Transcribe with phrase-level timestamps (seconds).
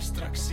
[0.00, 0.52] Strax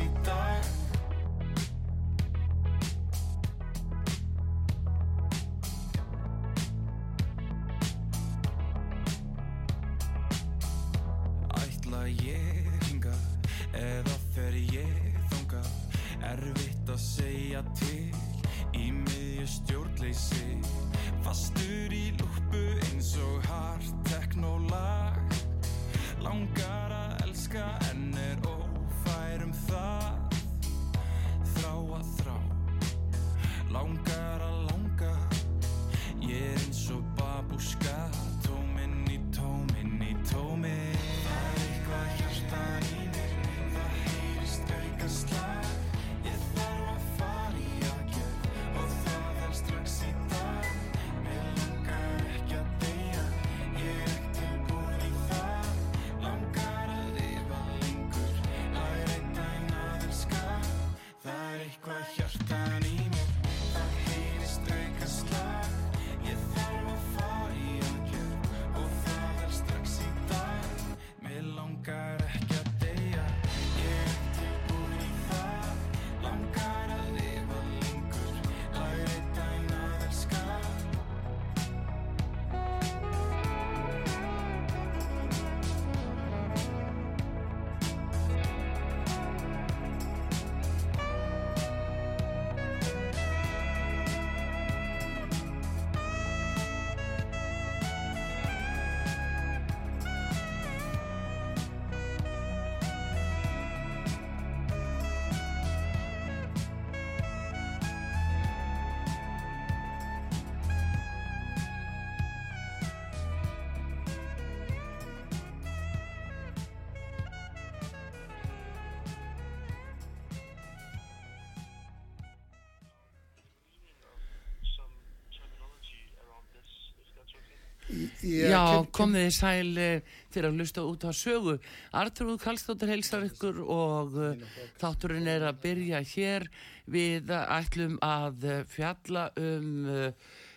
[128.26, 131.56] Já, komið þið sæl eh, fyrir að lusta út á sögu.
[131.96, 136.48] Artrúð Kallstóttir heilsar ykkur og uh, þátturinn er að byrja hér.
[136.92, 140.10] Við ætlum að eh, fjalla um uh,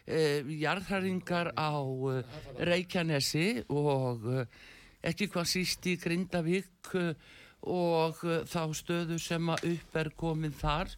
[0.09, 4.29] uh, jarðhæringar á uh, Reykjanesi og
[5.07, 6.95] ekki hvað síst í Grindavík
[7.69, 8.21] og
[8.51, 10.91] þá stöðu sem að upp er komin þar.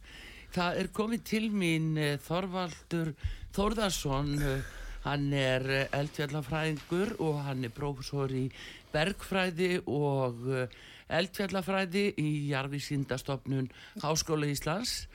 [0.51, 1.93] Það er komið til mín
[2.25, 3.13] Þorvaldur
[3.55, 8.47] Þórðarsson uh, Hann er eh, eldfjallafræðingur og hann er prófessor í
[8.93, 10.75] bergfræði og eh,
[11.21, 13.71] eldfjallafræði í Jarvísindastofnun
[14.05, 15.07] Háskóla Íslands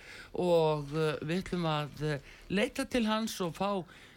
[0.42, 2.10] og eh, við ætlum að
[2.50, 3.70] leita til hans og fá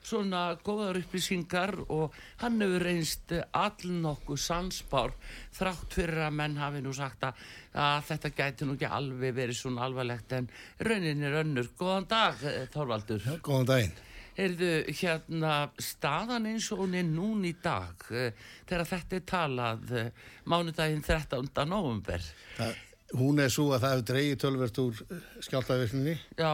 [0.08, 5.12] svona góðar upplýsingar og hann hefur reynst all nokkuð sansbár
[5.58, 9.60] þrátt fyrir að menn hafi nú sagt að, að þetta gæti nú ekki alveg verið
[9.60, 10.48] svona alvarlegt en
[10.80, 11.72] raunin er önnur.
[11.76, 13.34] Góðan dag, Þorvaldur.
[13.44, 13.98] Góðan daginn.
[14.38, 18.36] Heyrðu, hérna, staðan eins og hún er nún í dag, eh,
[18.68, 20.12] þegar þetta er talað eh,
[20.46, 21.48] mánudaginn 13.
[21.66, 22.22] november.
[22.54, 22.76] Það,
[23.18, 25.00] hún er svo að það hefur dreigið tölvert úr
[25.48, 26.52] skjáltavirkninni Já,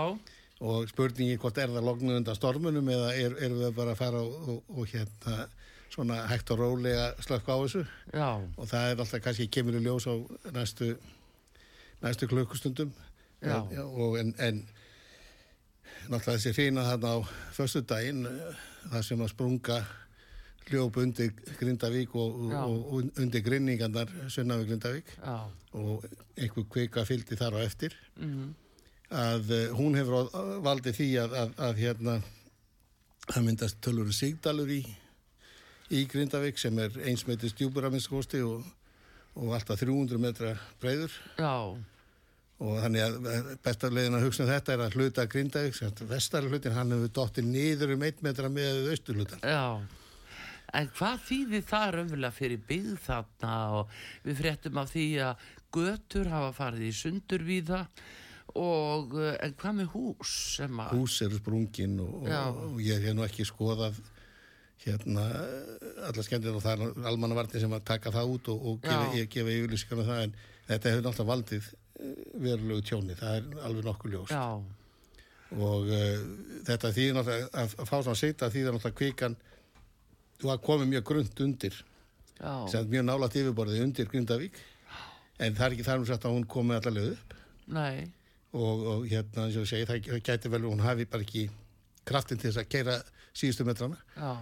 [0.64, 4.22] og spurningi hvort er það lognu undan stormunum eða er, erum við bara að fara
[4.22, 5.44] og, og, og hérna
[5.94, 7.82] svona hægt og rólega slökk á þessu
[8.14, 10.14] já, og það er alltaf kannski kemur í ljós á
[10.56, 10.94] næstu,
[12.02, 12.94] næstu klukkustundum
[13.44, 13.60] Já.
[13.84, 14.62] og en, en
[16.09, 17.19] náttúrulega þessi fína þarna á
[17.56, 18.27] föstu daginn
[18.91, 19.79] það sem að sprunga
[20.69, 25.11] hljóp undir Grindavík og, og, undir grinningarnar sunna við Grindavík.
[25.19, 25.37] Já,
[25.77, 26.06] og
[26.41, 27.97] einhver kvika fylgdi þar á eftir.
[28.17, 28.55] Mm,
[29.15, 30.31] að uh, hún hefur
[30.65, 32.19] valdið því að, að, að hérna
[33.29, 34.83] það myndast tölur sigdalur í,
[35.93, 38.65] í Grindavík sem er eins metri stjúpur að minnst kosti og,
[39.37, 41.55] og alltaf 300 metra breyður já,
[42.64, 45.76] og þannig að besta leiðin að hugsa um þetta er að hluta Grindavík,
[46.49, 49.44] hlutin hann hefur dottið niður um 1 metra með austur hlutan.
[49.44, 50.00] já.
[50.75, 53.93] En hvað þýðir það raunverulega fyrir byggð þarna og
[54.25, 55.44] við fréttum af því að
[55.76, 58.02] götur hafa farið í sundur við það
[58.64, 60.96] og eh, en hvað með hús sem að...
[60.99, 64.00] Hús eru sprungin og, og, og ég hef nú ekki skoðað
[64.84, 65.28] hérna
[66.08, 69.55] alla skemmtir og það er almannavarnir sem að taka það út og, og gefa, gefa
[69.55, 70.37] yfirlýsingar um það en
[70.69, 71.70] þetta hefur náttúrulega valdið
[72.43, 74.46] verulegu tjóni, það er alveg nokkuð ljós Já,
[75.55, 76.23] og uh,
[76.67, 79.37] þetta þýðir náttúrulega að, fá svona seita þýðir náttúrulega kvikan
[80.41, 81.76] þú að komið mjög grund undir.
[82.41, 84.58] Já, sem mjög nálægt yfirborðið undir Grindavík.
[85.43, 87.37] En það er ekki þar nú sagt að hún komið allavega upp.
[88.55, 91.46] Og, og hérna eins og segi það, það gæti vel hún hafi bara ekki
[92.06, 92.99] kraftin til þess að keira
[93.35, 93.99] síðustu metrana.
[94.19, 94.32] Já,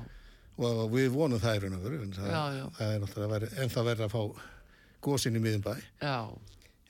[0.63, 3.87] og við vonum það í raun og veru en það, það er náttúrulega veri, ennþá
[3.89, 4.43] verið að fá
[5.03, 5.73] gósin í miðum bæ.
[6.03, 6.17] Já,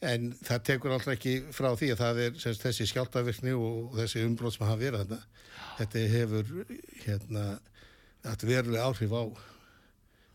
[0.02, 4.24] en það tekur alltaf ekki frá því að það er semst, þessi skjáltavirkni og, þessi
[4.26, 5.20] umbrót sem hafa verið þarna.
[5.78, 6.52] Þetta hefur
[7.04, 7.46] hérna
[8.22, 9.22] þetta verulega áhrif á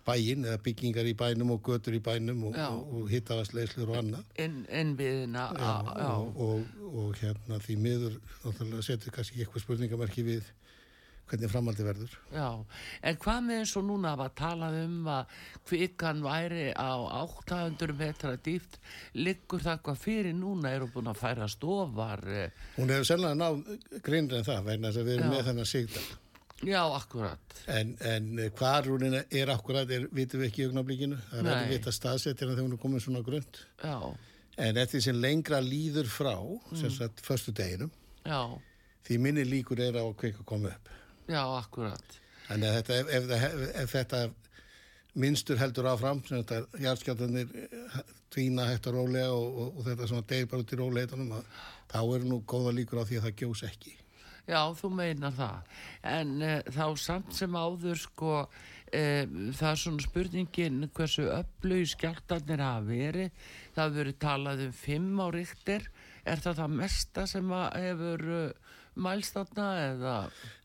[0.07, 4.29] bæinn eða byggingar í bænum og götur í bænum og, og, hittavastleislur og annað.
[5.59, 8.15] Já, já, Og, og, og hérna því miður
[8.87, 10.47] setur kannski eitthvað spurningamerki við
[11.29, 12.13] hvernig framaldi verður.
[12.33, 12.65] já.
[13.03, 15.25] En hvað með eins og núna var talað um að
[15.67, 16.91] kvikan væri á
[17.23, 18.77] 800 metra dýft,
[19.15, 24.01] liggur það hvað fyrir núna, eru búin að færa stofar, eh, Hún hefur sennilega náð
[24.03, 25.37] grinnri en það vegna þess að við erum Já.
[25.37, 26.07] með þennan sigdal.
[26.63, 31.17] já, akkurat, En, en hvar hún er akkurat er, vitum við ekki í augnablíkinu.
[31.29, 31.53] Það er Nei.
[31.57, 33.59] ekki vita staðsettina þegar hún er komin svona grund.
[33.83, 34.15] já,
[34.57, 36.33] En eftir sem lengra líður frá,
[36.73, 36.97] sem Mm.
[36.97, 37.91] sagt, förstu deginum,
[38.25, 38.57] já,
[39.05, 40.89] því minni líkur er á að kvika koma upp.
[41.27, 44.19] Já, akkurat, Þannig að þetta, ef, ef, ef, þetta
[45.17, 47.49] minnstur heldur áfram, sem þetta jarðskjáltanir
[48.33, 51.49] tvína hægt og rólega og, og, og þetta svona degir bara út í róleitunum, að,
[51.91, 53.95] þá eru nú góða líkur á því að það gjós ekki.
[54.47, 55.75] já, þú meinar það,
[56.07, 62.63] en uh, þá samt sem áður, sko, uh, það er svona spurningin hversu öflug skjáltarnir
[62.63, 63.43] hafa verið,
[63.75, 65.91] það hefur verið talað um fimm á ríktir,
[66.23, 68.66] er það það mesta sem að hefur uh,
[68.97, 70.13] mælst þarna eða,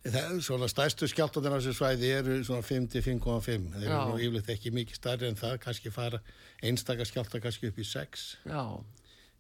[0.03, 3.69] Það, svona stærstu skjáltanir á þessu svæði eru svona 5-5,5.
[3.77, 3.93] Þeir Já.
[3.93, 6.19] eru nú yfirleitt ekki mikið stærri en það, kannski fara
[6.63, 8.27] einstakar skjálta kannski upp í 6.
[8.49, 8.65] já,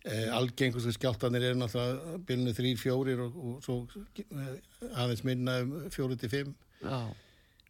[0.04, 3.76] Eh, algengustu skjáltanir eru náttúrulega bylnu 3-4 og, og svo
[4.18, 4.56] eh,
[4.98, 6.50] aðeins minna um 4-5.
[6.82, 6.96] já,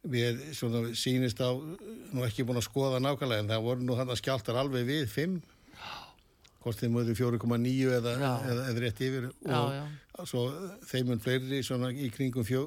[0.03, 4.09] Við svona sýnist á, nú ekki búin að skoða nákvæmlega, en það voru nú hann
[4.09, 5.37] að skjáltar alveg við 5.
[6.63, 8.33] Hvort þeim voru 4,9 eða, Já.
[8.49, 9.29] eða, eða rétt yfir.
[9.45, 9.83] Já, og já.
[10.29, 10.43] Svo
[10.87, 12.65] þeim mun fleiri svona í kringum fjó,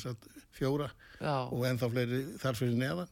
[0.00, 0.88] sagt, fjóra
[1.20, 3.10] já, og ennþá fleiri þar fyrir neðan.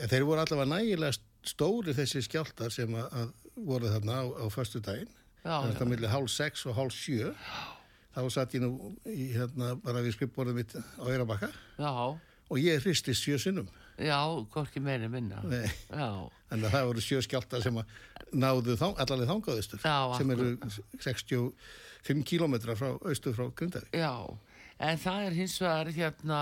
[0.00, 1.14] En þeir voru allavega nægilega
[1.46, 3.32] stóri þessi skjáltar sem að, að
[3.68, 5.10] voru þarna á, á förstu daginn.
[5.42, 7.30] já, Það er já, þetta millir hálf sex og hálf sjö.
[8.12, 11.48] Þá satt ég nú í, hérna, bara við skrifborðum mitt á Eirabakka
[11.80, 11.92] já,
[12.52, 13.68] og ég hristi sjö sinnum.
[13.96, 14.18] já,
[14.52, 16.08] hvorki meiri minna, já,
[16.50, 17.94] Þannig að það voru sjö skjáltar sem að
[18.32, 20.50] náðu þá, allarlega þangaðustur Já, sem eru
[22.02, 23.94] 65 kílómetra frá austur frá Grindavík.
[23.94, 24.38] Já,
[24.82, 26.38] en það er hins vegar hérna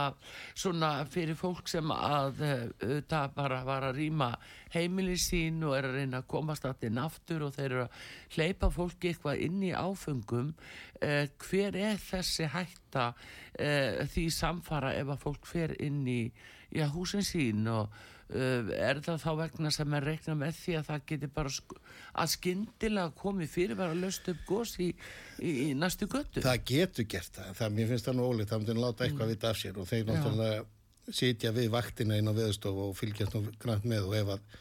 [0.55, 4.31] svona fyrir fólk sem að eh, auðvitað bara var að rýma
[4.73, 8.07] heimili sín og er að reyna að komast að inn aftur og þeir eru að
[8.37, 10.55] hleypa fólki eitthvað inn í áfengum
[11.03, 13.11] eh, hver er þessi hætta
[13.59, 16.23] eh, því samfara ef að fólk fer inn í
[16.71, 17.93] já, húsin sín og
[18.31, 21.77] er það þá vegna sem er reikna með því að það geti bara sk
[22.11, 24.91] að skyndilega komið fyrir bara að löst upp gos í,
[25.39, 28.65] í, í næstu göttu Það getur gert það, það mér finnst það nú ólíkt, það
[28.65, 32.91] myndi láta eitthvað vita af sér og þeir náttúrulega sitja við vaktina inn á veðustofu
[32.91, 34.59] og fylgjast nú grænt með og ef að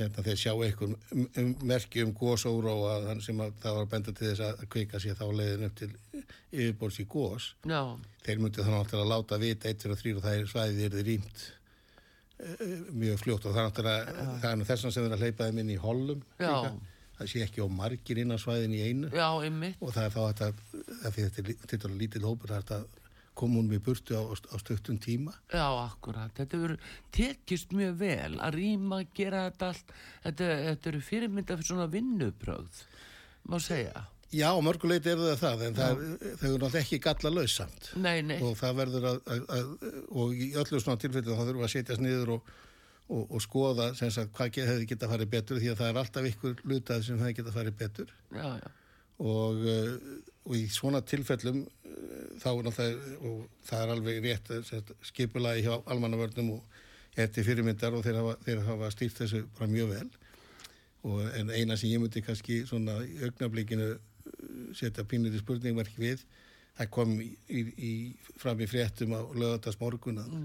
[0.00, 3.86] hérna þeir sjá einhver um, um, merki um gósóró að hann sem að það var
[3.86, 5.90] að benda til þess að kvika sér þá leiðin upp til
[6.50, 7.80] yfirbóls í gós já,
[8.24, 10.96] þeir myndi þannig að láta vita 1, 2 og 3 og það er svæðið er
[10.96, 11.42] þið rýmt
[12.92, 15.60] mjög fljótt og það er náttúrulega það er þess vegna sem þeir að hleypa þeim
[15.64, 19.92] inn í hollum það sé ekki á margir inn á svæðin í einu já, og
[19.92, 23.00] það er þá að þetta er þetta lítil hópur það er þetta
[23.40, 26.32] hún við burtu á, á stöktun tíma Já, akkurat.
[26.36, 29.92] Þetta verður tekist mjög vel að rýma, gera þetta allt.
[30.24, 32.82] Þetta, þetta eru fyrirmynda fyrir svona vinnubrögð,
[33.48, 34.04] má segja.
[34.30, 36.00] Já, mörguleiti eru það það en það
[36.38, 39.70] þau eru náttúrulega ekki galla lausamt Nei, nei, og það verður að, að, að
[40.22, 42.50] og í öllu svona tilfellum þá þurfum við að setjast niður og,
[43.10, 45.98] og, og skoða sem sagt hvað ge- hefði geta farið betur því að það er
[46.04, 48.12] alltaf ykkur lutað sem hefði geta farið betur.
[48.36, 48.68] Já, já,
[49.20, 49.96] og, uh,
[50.46, 54.92] og í svona tilfellum uh, þá er náttúrulega og það er alveg rétt eh, sagt,
[55.10, 56.78] skipulagi hjá almannavörnum og
[57.34, 60.06] til fyrirmyndar og þeir hafa, þeir hafa stýrt þessu bara mjög vel.
[61.10, 63.90] Og en eina sem ég myndi kannski svona í augnablikinu
[64.50, 66.24] uh, setja pínliti spurningverk við.
[66.78, 67.92] Það kom í, í, í,
[68.40, 70.36] fram í fréttum á lögatags morgun að,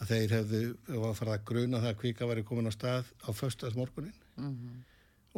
[0.00, 0.64] að þeir hefðu
[0.98, 4.82] að fara að gruna það að kvika væri komin á stað á föstags morgunin mhm,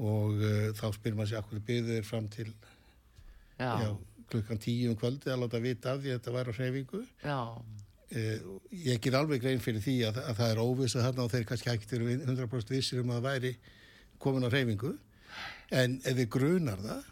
[0.03, 2.49] og uh, þá spyrir maður sér akkur byggðu þeir fram til
[3.61, 3.89] já, já,
[4.31, 7.03] klukkan tíu um kvöldi að láta vita af því að þetta væri á hreyfingu.
[8.15, 8.43] Eh,
[8.85, 11.71] ég ger alveg grein fyrir því að, að það er óvisa þarna og þeir kannski
[11.73, 13.53] ekki eru 100% vissir um að það væri
[14.23, 14.93] komin á hreyfingu.
[15.75, 17.09] En ef þið grunar það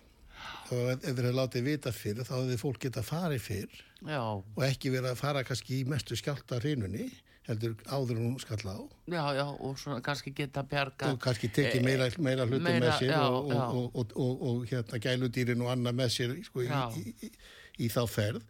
[0.72, 3.76] og ef ef þeir hefur látið vita fyrir þá hefur fólk geta farið fyrr
[4.08, 7.10] já, og ekki verið að fara kannski í mestu skjálta hrinunni
[7.48, 8.78] heldur áður hún skall á.
[9.10, 11.08] Já, já, og svona kannski geta bjarga.
[11.10, 13.62] og kannski tekið meira, meira hluti meira, með sér já, og, já.
[13.66, 16.68] og, og, og, hérna gæludýrin og annað með sér sko, í,
[17.02, 17.32] í,
[17.82, 18.44] í, þá ferð.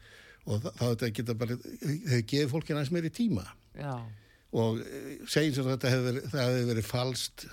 [0.45, 3.47] Og þa- þá þetta geta bara þau gefið fólkina aðeins meiri tíma.
[3.81, 3.95] Já,
[4.61, 7.47] og eh, segjum sem þetta hefur verið, það hefur verið falskt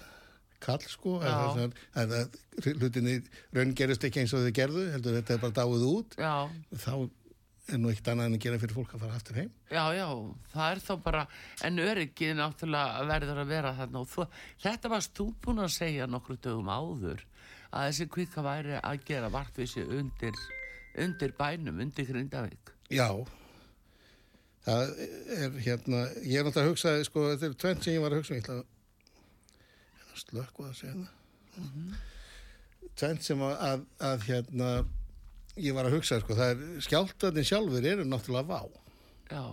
[0.64, 2.36] kall sko en, en að
[2.66, 3.20] hlutinni
[3.56, 6.20] raun gerist ekki eins og þau gerðu heldur þetta er bara dáið út.
[6.20, 6.36] Já,
[6.84, 6.94] þá
[7.70, 9.50] er nú ekkert annað en að gera fyrir fólk að fara aftur heim.
[9.70, 10.08] Já, já,
[10.54, 11.26] það er þá bara,
[11.68, 14.04] en öryggið náttúrulega verður að vera þarna.
[14.04, 14.26] Og þú,
[14.66, 17.26] þetta varst þú búin að segja nokkru dögum áður
[17.70, 20.42] að þessi kvika væri að gera vartvísi undir,
[20.98, 22.74] undir bænum, undir Grindavík.
[22.90, 23.10] Já,
[24.66, 24.96] það
[25.38, 28.24] er hérna, ég er náttúrulega að hugsa, sko, þetta er tvent sem ég var að
[28.24, 28.68] hugsa, um, ég ætla að
[30.20, 31.98] hérna slökku að segja það.
[33.00, 34.70] Tvent sem að, að, að, hérna,
[35.60, 38.62] ég var að hugsa, sko, það er, skjáltarnir sjálfur eru náttúrulega vá.
[39.30, 39.44] Já,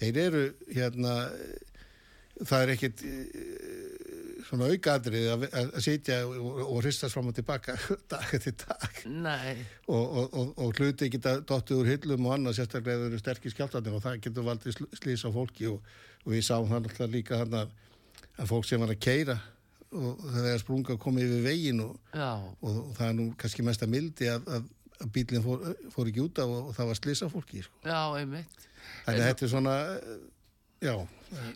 [0.00, 1.14] Þeir eru, hérna,
[2.48, 7.74] það er ekkit eh, svona aukaðrið að, að sitja og, og hristast fram og tilbaka
[8.12, 9.02] dag eftir dag
[9.92, 13.98] og, og, og, og hluti geta dottið úr hillum og annað sérstaklega eru sterkir skjáltarnir
[13.98, 15.84] og það getur valdið sl- slys á fólki og,
[16.24, 19.36] og við sáum það alltaf líka hann að fólk sem var að keira
[19.90, 23.64] og það er sprunga að koma yfir veginn og, og, og það er nú kannski
[23.66, 24.66] mesta mildi að, að,
[25.00, 27.80] að bílinn fór, fór ekki út af og, og það var slys á fólki sko.
[27.82, 28.68] já, einmitt.
[29.06, 30.20] þannig að þetta er svona eh,
[30.86, 30.94] já,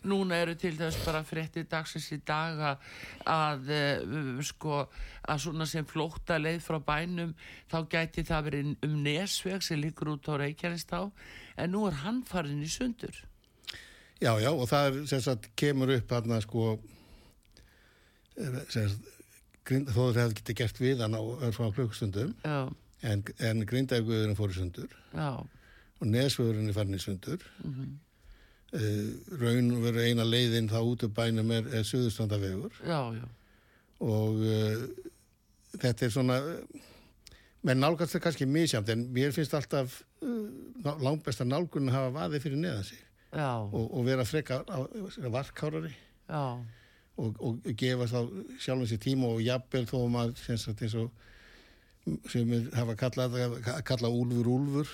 [0.07, 2.83] Núna eru til þess bara frétti dagsins í dag að,
[3.27, 4.85] að uh, sko
[5.27, 7.33] að svona sem flótta leið frá bænum
[7.71, 11.01] þá gæti það verið um nesveg sem líkur út á Reykjanestá
[11.59, 13.15] en nú er hann farin í sundur.
[14.19, 16.77] já, já og það er sem sagt kemur upp hann sko
[18.37, 18.87] eh,
[19.65, 22.69] þó það hefði getið gert við hann á örfá klukkstundum Já,
[23.05, 27.43] en, en grindaugurinn fór í sundur já, og nesvörurinn er farin í sundur.
[27.63, 27.93] Mhm.
[28.75, 31.85] uh, raun veru eina leiðin þá út upp bænum er, er
[33.15, 33.27] já,
[34.05, 34.85] og uh,
[35.79, 36.41] þetta er svona
[37.65, 42.43] menn nálgast það kannski misjamt en mér finnst alltaf uh, langbesta nálgun að hafa vaði
[42.43, 43.01] fyrir neðan sig
[43.35, 44.79] og, og vera freka á,
[45.31, 45.91] varkárari.
[46.29, 46.61] Já,
[47.17, 48.19] og, og gefa þá
[48.59, 51.11] sjálfum sér tíma og jafnvel þó að maður sagt og
[52.29, 54.89] sem er hafa kallað að kalla úlfur úlfur.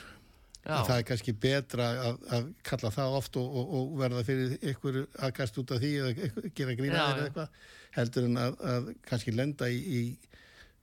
[0.62, 4.51] Já, það er kannski betra að, að kalla það oft og, og, og verða fyrir
[4.72, 7.56] ykkur aðkast út af því eða eitthvað- gera grína Já, þeir eða eitthvað
[7.98, 10.01] heldur en að, að kannski lenda í, í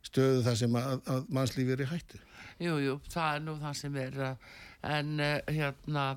[0.09, 2.19] stöðu þar sem að, að mannslífi er í hættu.
[2.59, 4.51] jú, jú, það er nú það sem er uh,
[4.99, 6.09] en uh, hérna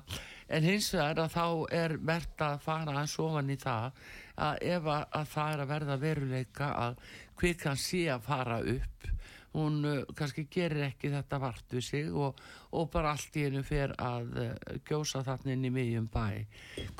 [0.50, 1.46] en hins vegar að þá
[1.84, 4.02] er verðt að fara að sofan í það
[4.36, 7.02] að ef að, að það er að verða veruleika að
[7.38, 9.10] kvikan sé að fara upp
[9.52, 12.38] hún uh, kannski gerir ekki þetta vart við sig og,
[12.72, 14.54] og bara allt í hennu fer að uh,
[14.88, 16.46] gjósa þarna inn í miðjum bæ.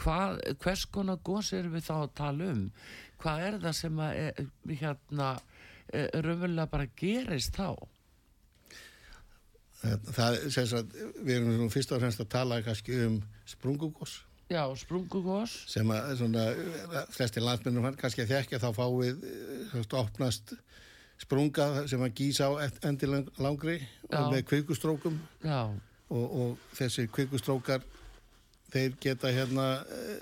[0.01, 2.67] Hvað, hvers konar gos erum við þá að tala um?
[3.23, 4.45] Hvað er það sem að er,
[4.83, 7.71] hérna uh, raunverulega bara gerist þá?
[9.83, 10.93] Það sem sagt,
[11.25, 13.17] við erum fyrst og fremst að tala kannski um
[13.51, 15.53] sprungugos Já, sprungugos.
[15.71, 16.47] sem að svona,
[17.15, 20.55] flestir landsmennum hann kannski að þekka þá fáið uh, opnast
[21.23, 22.51] sprunga sem að gís á
[22.83, 23.09] endi
[23.39, 24.19] langri Já.
[24.19, 25.71] og með kvikustrókum Já,
[26.11, 27.85] og, og þessir kvikustrókar
[28.73, 30.21] þeir geta hérna eh,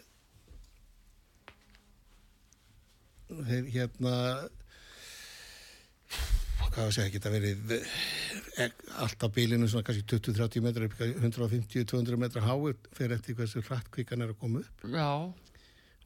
[3.48, 4.14] þeir hérna
[6.70, 11.10] hvað að segja, geta verið eh, allt á bílinu svona kannski 20-30 metrar upp í
[11.18, 14.86] 150-200 metrar háir fyrir eftir hversu hratt kvikan er að koma upp.
[14.90, 15.10] Já,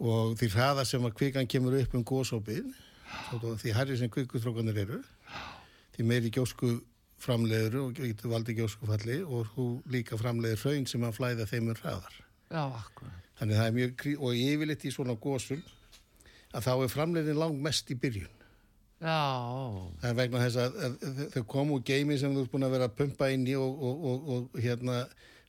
[0.04, 2.72] og því hraða sem að kvikan kemur upp um gósópið
[3.60, 5.00] því hærri sem kvikustrókanir eru
[5.94, 6.80] því meiri gjósku
[7.22, 11.78] framleiður og getur valdið gjóskufalli og þú líka framleiður hraun sem að flæða þeim um
[11.78, 12.16] hraðar.
[12.50, 12.64] Já,
[13.38, 15.62] þannig það er mjög, og yfirleitt í svona gósum
[16.54, 18.43] að þá er framleiðin lang mest í byrjun
[19.04, 20.94] Já, er vegna þess að, að,
[21.34, 24.06] þau komu geimi sem þú ert búin að vera að pumpa inn í og, og,
[24.10, 25.02] og, og hérna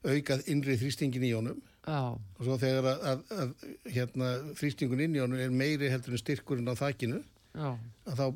[0.06, 1.62] aukað innri þrýstingin í honum.
[1.86, 6.16] Já, og svo þegar að, að, að hérna, þrýstingun inn í honum er meiri heldur
[6.16, 7.68] en styrkurinn á þakkinu já,
[8.10, 8.26] að þá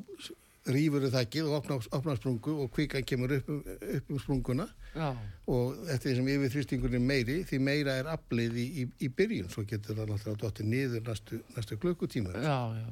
[0.71, 3.63] rýfur þau þakkið og opnar, opnar sprungu og kvikan kemur upp, um-
[3.97, 4.67] upp um sprunguna.
[4.95, 5.09] Já,
[5.51, 9.09] og eftir því sem yfir þrýstingun er meiri því meira er aflið í, í, í
[9.19, 9.49] byrjun.
[9.53, 12.33] Svo getur það náttúrulega dottið niður næstu, næstu klukkutíma.
[12.41, 12.89] Já, já.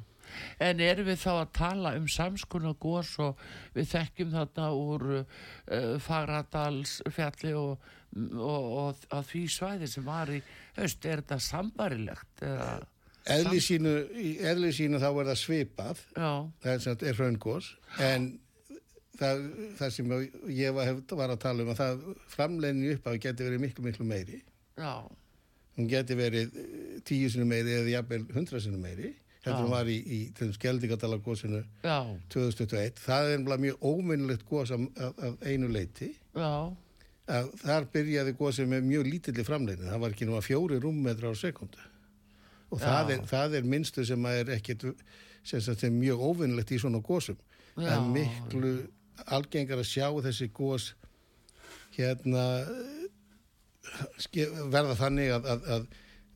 [0.63, 3.39] En erum við þá að tala um samskona gos og
[3.75, 7.89] við þekkjum þarna úr uh, Fagradals fjalli og,
[8.35, 10.41] og, og að því svæði sem var í
[10.79, 12.45] haust, er þetta sambarilegt?
[13.29, 13.95] Eðli sínu,
[14.73, 16.03] sínu þá er það svipað.
[16.15, 16.31] Já,
[16.63, 18.29] það er, hraungos en
[19.19, 19.43] það,
[19.79, 20.13] það sem
[20.55, 20.93] ég var,
[21.27, 24.39] að tala um að það framleginu upp að geti verið miklu miklu meiri.
[24.79, 24.93] Já,
[25.79, 29.13] hún geti verið eh, tíu sinu meiri eða jafnvel hundra sinu meiri
[29.45, 31.97] heldur hún var í, í til skeldingadalagosinu já,
[32.33, 36.11] 2021 það er nefnilega mjög óminnilegt gos af, af, af einu leiti.
[36.35, 36.51] Já,
[37.29, 41.31] að þar byrjaði gosið með mjög lítilli framleginu það var ekki nú að fjóri rúmmetra
[41.31, 41.83] á sekundu
[42.69, 44.87] og það er, það er minnstu sem er ekkit
[45.47, 47.37] sem sagt er mjög óvinnilegt í svona gósum
[47.75, 48.73] það er miklu
[49.35, 50.91] algengar að sjá þessi gós
[51.95, 52.45] hérna
[54.69, 55.87] verða þannig að, að, að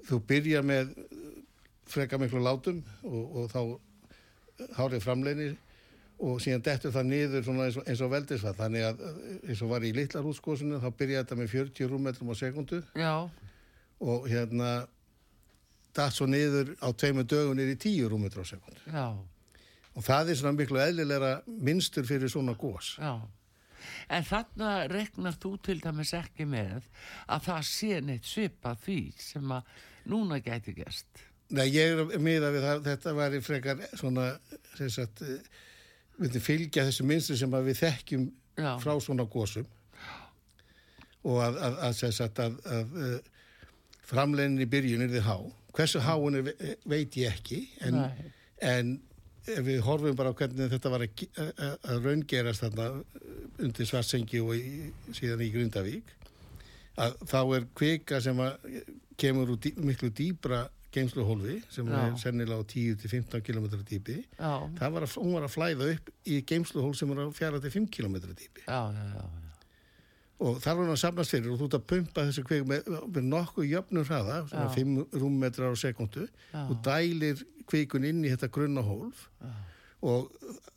[0.07, 0.93] þú byrjar með
[1.89, 3.61] freka miklu látum og, og þá
[4.77, 5.51] hárið framleginni
[6.23, 9.03] og síðan dettur það niður eins og, eins og veldisvað þannig að
[9.49, 13.13] eins og var í litla rútskosinu þá byrjaði þetta með 40 rúmmetrum á sekundu já,
[13.99, 14.71] og hérna
[15.93, 19.07] datt svo niður á tveimur dögun niður í 10 rúmmetrum á sekundu já,
[19.93, 23.17] og það er svona miklu eðlilegra minnstur fyrir svona gós já.
[24.07, 26.85] En þarna regnar þú til dæmis ekki með
[27.27, 29.73] að það sé neitt svipað því sem að
[30.07, 31.25] núna gæti gerst.
[31.53, 34.27] Nei, ég er miða við það, þetta væri frekar svona,
[34.77, 35.41] sem sagt, eh,
[36.17, 38.23] myndi fylgja þessu minnstur sem að við þekkjum
[38.57, 38.71] Já.
[38.81, 39.65] frá svona gósum
[41.23, 43.13] og að, að, að, sagt, að, að uh,
[44.09, 45.35] framleginin í byrjun er þið há.
[45.73, 48.01] Hversu há hún er ve- veit ég ekki, en,
[48.59, 48.91] en
[49.63, 52.89] við horfum bara á hvernig þetta var að, ge- að, að raungerast þarna
[53.63, 56.11] undir Svartsengi og í, síðan í Grundavík,
[56.99, 58.69] að þá er kvika sem að
[59.19, 61.99] kemur úr dý, miklu dýbra geimsluhólfi sem Já.
[62.05, 66.11] er sennilega á 10-15 km dýpi Já, það var að, hún var að flæða upp
[66.29, 69.25] í geimsluhól sem er á 4-5 km dýpi já, já, já, já.
[70.43, 72.89] og þar var hann að safnast fyrir og þú ert að pumpa þessu kvik með,
[73.15, 74.75] með nokkuð jöfnum hraða svona Já.
[74.79, 76.61] 5 rúmmetrar á sekundu Já.
[76.67, 79.27] og dælir kvikun inn í þetta grunna hólf
[80.03, 80.33] og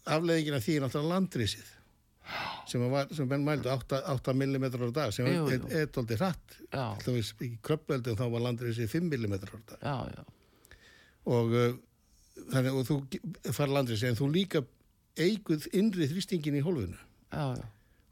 [0.07, 1.72] afleðingina því er náttúrulega landrisið
[2.66, 5.68] sem, var, sem menn mældu 8, 8 mm á dag sem Jú, er, jú.
[5.82, 6.56] er dóldi hratt.
[7.46, 9.78] Í kröppveldum þá var landrisið 5 mm á dag.
[9.82, 10.24] Já, já,
[11.26, 11.70] og uh,
[12.52, 14.64] þannig og þú ge- fara landrisið en þú líka
[15.16, 16.98] eiguð innri þrýstingin í hólfinu.
[17.32, 17.46] Já,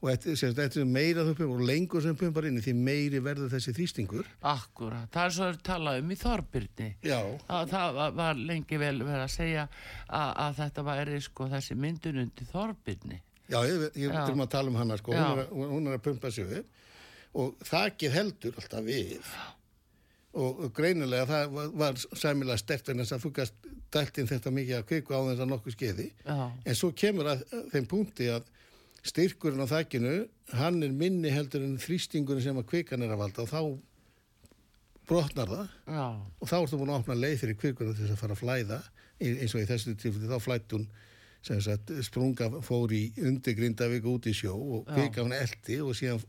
[0.04, 3.72] og þetta, er meira þú pumpar og lengur sem pumpar inn því meiri verður þessi
[3.76, 4.26] þrýstingur.
[4.50, 6.88] Akkurat, það er svo að tala um í Þorbyrni.
[7.04, 9.62] Það, það var- var lengi vel verið að segja
[10.08, 13.20] að, að þetta væri sko þessi myndun undir Þorbyrni.
[13.50, 14.22] Já, ég, ég Já.
[14.26, 16.80] erum að tala um hana sko, hún er, hún er að pumpa sig upp.
[17.34, 19.30] Og þakið heldur alltaf við.
[20.34, 24.30] Og, og greinilega það var, var sæmilega stert en þess að þú gast dælt inn
[24.30, 26.06] þetta mikið að kviku á þess að nokkuð skeiði.
[26.66, 28.48] En svo kemur að að þeim punkti að
[29.04, 30.14] styrkurinn á þakkinu
[30.58, 33.44] hann er minni heldur en þrýstingurinn sem að kvikan er að valda.
[33.44, 33.60] Og þá
[35.08, 35.72] brotnar það.
[35.90, 36.06] Já,
[36.40, 38.78] og þá ertu búin að opna leið fyrir kvikunum til þess að fara að flæða.
[39.24, 40.86] Eins og í þessu tilfelli þá flætt hún
[41.44, 45.92] sem sagt sprunga fór í undir Grindavík út í sjó og kvika hún eldi og
[45.98, 46.22] síðan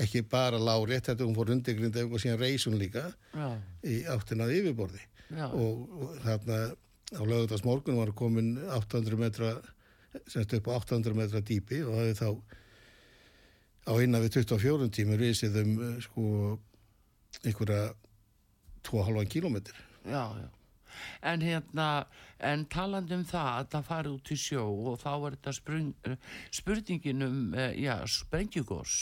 [0.00, 3.48] ekki bara lárétt, þetta hún fór undir Grindavík og síðan reis hún líka já,
[3.86, 6.62] í áttinað yfirborði já, og, þarna
[7.10, 9.54] á lögðast morgun var komin 800 metra
[10.26, 12.30] semst upp á 800 metra dýpi og það er þá
[13.90, 16.24] á innan við 24 tímur risið um eh, sko
[17.46, 17.92] einhverja
[18.86, 19.76] 2,5 kílómetr.
[20.04, 20.48] já, já.
[21.32, 21.88] En hérna,
[22.38, 25.90] en talandi um það að það fari út í sjó og þá er þetta sprung,
[26.08, 26.16] eh,
[26.60, 28.96] spurningin um, eh, já, sprengjugós.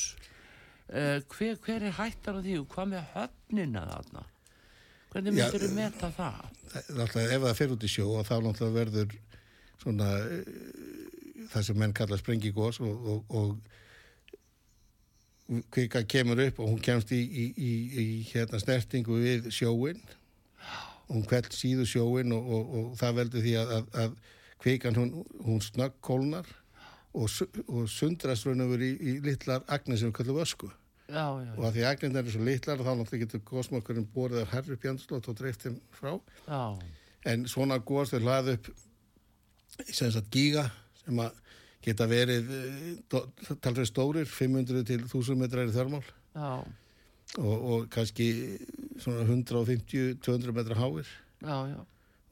[0.88, 4.22] Uh, hver, hver er hættar á því og hvað með höfnina þarna?
[5.12, 6.38] Hvernig Já, myndir þú meta það?
[6.96, 9.10] Náttúrulega ef það fer út í sjó og þá náttúrulega verður
[9.82, 10.48] svona eh,
[11.52, 13.48] það sem menn kalla sprengigós og, og, og
[15.72, 17.72] kvika kemur upp og hún kemst í, í, í,
[18.02, 20.00] í hérna snertingu við sjóin
[21.08, 24.16] hún kveld síðu sjóin og, og, og það veldur því að, að, að
[24.62, 25.12] kvikan hún,
[25.44, 26.48] hún snögg kólnar
[27.14, 27.30] og,
[27.66, 30.70] og sundrast raun og verið í, í litlar agnir sem við kallum ösku.
[31.08, 34.68] Já, já, og að því agnirnar eru svo litlar þá náttúrulega getur gósmokkurinn borðið af
[34.68, 36.18] í andslót og dreift þeim frá.
[36.44, 36.62] Já,
[37.32, 38.68] en svona gos þau hlaði upp
[39.88, 40.66] sem sagt gíga
[41.00, 41.38] sem að
[41.84, 42.50] geta verið
[43.62, 46.04] talveg stórir, 500 til 1000 metrar í þörmál.
[47.38, 48.28] Og, og kannski
[49.02, 51.10] svona 150-200 metrar háir.
[51.42, 51.80] Já, já,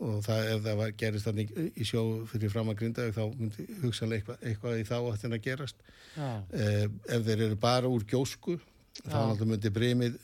[0.07, 3.66] og það ef það var, gerist þannig í sjó fyrir fram að grinda þá myndi
[3.83, 5.85] hugsanlega eitthvað, eitthvað í þá áttin að gerast.
[6.16, 8.59] Eh, ef þeir eru bara úr gjósku
[9.02, 10.18] þá náttúrulega myndi breymið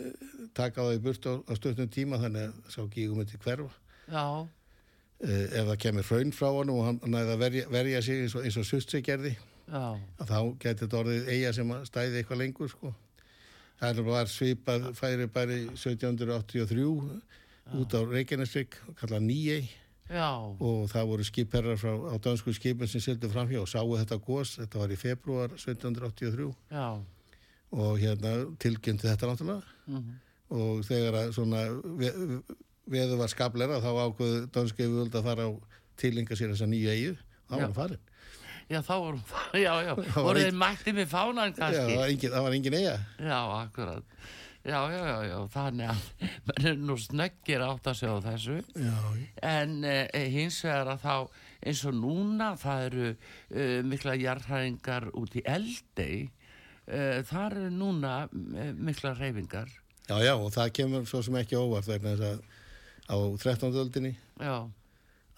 [0.56, 3.70] taka það í burt á, á stöðnum tíma þannig að sá gígu myndi hverfa.
[4.12, 4.26] Já,
[5.22, 8.36] uh, ef það kemur hraun frá honum og hann næði að verja, verja sig eins
[8.36, 9.84] og, og Sussi gerði já,
[10.18, 12.92] að þá geti þetta orðið eiga sem stæði eitthvað lengur sko.
[13.82, 16.84] Það bara svipað færi bara í 1783
[17.78, 19.62] út á Reykjanesvík kallað Nýjei
[20.12, 20.28] já,
[20.60, 24.56] og það voru skipherrar frá á dansku skipin sem sildu framhjá og sáu þetta gos.
[24.60, 26.88] Þetta var í februar 1783 já,
[27.72, 29.62] og hérna tilkynnti þetta náttúrulega.
[29.88, 30.12] Mhm,
[30.52, 31.62] og þegar að svona
[31.98, 32.42] ve-
[32.92, 35.50] veður var skablera þá ákveðu danski yfirvöld að fara á
[35.96, 37.14] tilinga sér þessa nýju eigu
[37.48, 37.64] þá var Já.
[37.64, 37.98] hann farin
[38.72, 39.18] já, þá voru,
[39.66, 41.82] já, já, Það voru þeir mætti með fánan Já, kannski?
[41.90, 42.94] það, var engin, það var engin eiga
[43.28, 44.16] Já, akkurat.
[44.62, 46.02] Já, já, já, já, þannig að
[46.48, 48.58] menn er nú snöggir átt að segja þessu.
[48.78, 48.98] Já,
[49.42, 51.16] En eh, hins vegar að þá
[51.66, 56.28] eins og núna það eru eh, mikla jarðhæringar út í eldei.
[56.86, 59.66] Eh, þar eru núna eh, mikla reyfingar.
[60.06, 62.42] já, já, og það kemur svo sem ekki óvart vegna þess að
[63.10, 63.76] á 13.
[63.82, 64.56] öldinni Já,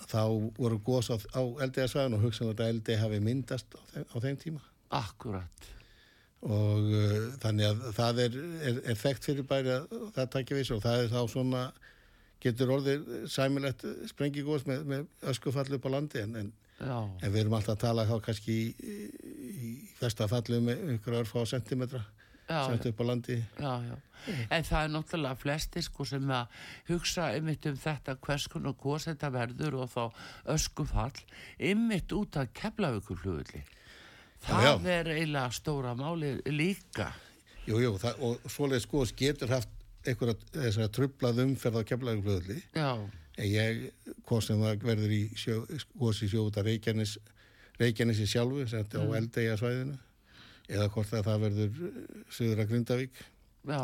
[0.02, 0.22] þá
[0.58, 4.40] voru gos á, á eldiðarsvæðin og hugsaðum að eldi hafi myndast á þeim, á þeim
[4.42, 4.66] tíma.
[4.94, 5.70] Akkurat.
[6.44, 8.34] og uh, þannig að það er,
[8.68, 11.62] er, er þekkt fyrir bæri að það takja viss og það er þá svona
[12.44, 16.50] getur orðið sæmilegt sprengigós með, með öskufallu upp á landi en, en,
[16.84, 18.98] en við erum alltaf að tala þá kannski í,
[19.40, 22.04] í festafallu með ykkur örfá sentimetra
[22.48, 23.96] já, sent upp á landi já, já.
[24.48, 26.54] En það er náttúrulega flestir sko sem að
[26.88, 30.04] hugsa ymmit um þetta hvers konar góðs þetta verður og þá
[30.54, 31.24] öskufall
[31.60, 33.60] ymmit út að keflavíkur flugulli.
[34.46, 34.72] Það já.
[34.94, 37.10] er eiginlega stóra máli líka.
[37.68, 39.68] jú, jú, það, og svoleiðis gós getur haft
[40.04, 42.90] einhverja þessar trublað umferð á kemlaugflöðli Já,
[43.40, 43.84] en ég,
[44.28, 45.62] hvort sem það verður í sjó,
[46.00, 47.16] gós í sjó út af Reykjanes
[47.80, 49.96] Reykjanesi sjálfu, sem þetta á eldegja svæðinu
[50.68, 51.80] eða hvort að það verður
[52.32, 53.22] söður að Grindavík.
[53.68, 53.82] Já,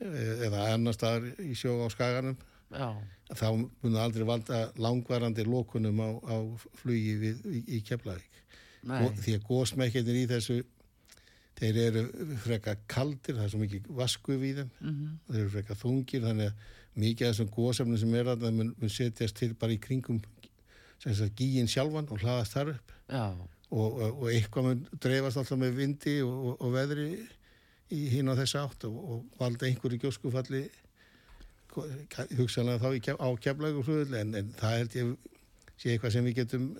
[0.00, 2.36] eh, eða annar staðar í sjó á Skaganum.
[2.70, 2.88] Já,
[3.34, 6.36] þá mun það aldrei valda langvarandi lókunum á, á
[6.82, 8.44] flugi við, í, í Keflavík.
[8.86, 10.60] Nei, því að gósmekkinir í þessu
[11.60, 12.04] þeir eru
[12.40, 14.70] freka kaldir það er svo mikið vasku við þeim.
[14.80, 16.68] Mhm, þeir eru freka þungir þannig að
[17.00, 20.20] mikið af þessum gósefnum sem er að það mun, mun setjast til bara í kringum
[21.36, 22.94] gíin sjálfan og hlaðast þar upp.
[23.08, 23.24] Já,
[23.70, 27.10] og, og, eitthvað mun dreifast alltaf með vindi og, og, veðri
[27.94, 30.64] í hinn á þessa átt og, og valda einhverju gjóskufalli
[32.38, 35.12] hugsanlega þá í, á keflagu en, en það held ég
[35.78, 36.72] sé eitthvað sem við getum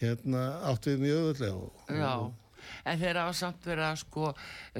[0.00, 2.14] hérna átt við mjög öðvöldlega já.
[2.84, 4.30] En þeir hafa samt verið að sko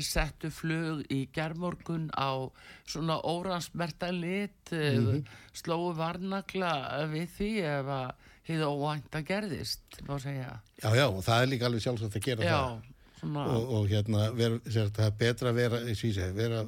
[0.05, 2.45] settu flug í gerðmorgun á
[2.85, 5.23] svona óransmerta lit, mm
[5.57, 6.73] slóu varnagla
[7.11, 8.29] við því ef að
[8.59, 10.55] þið óvænta gerðist, má segja.
[10.83, 13.89] já já og það er líka alveg sjálfsagt að gera það Já, svona, og, og
[13.91, 16.65] hérna ver, sér, það er betra að vera, segi, vera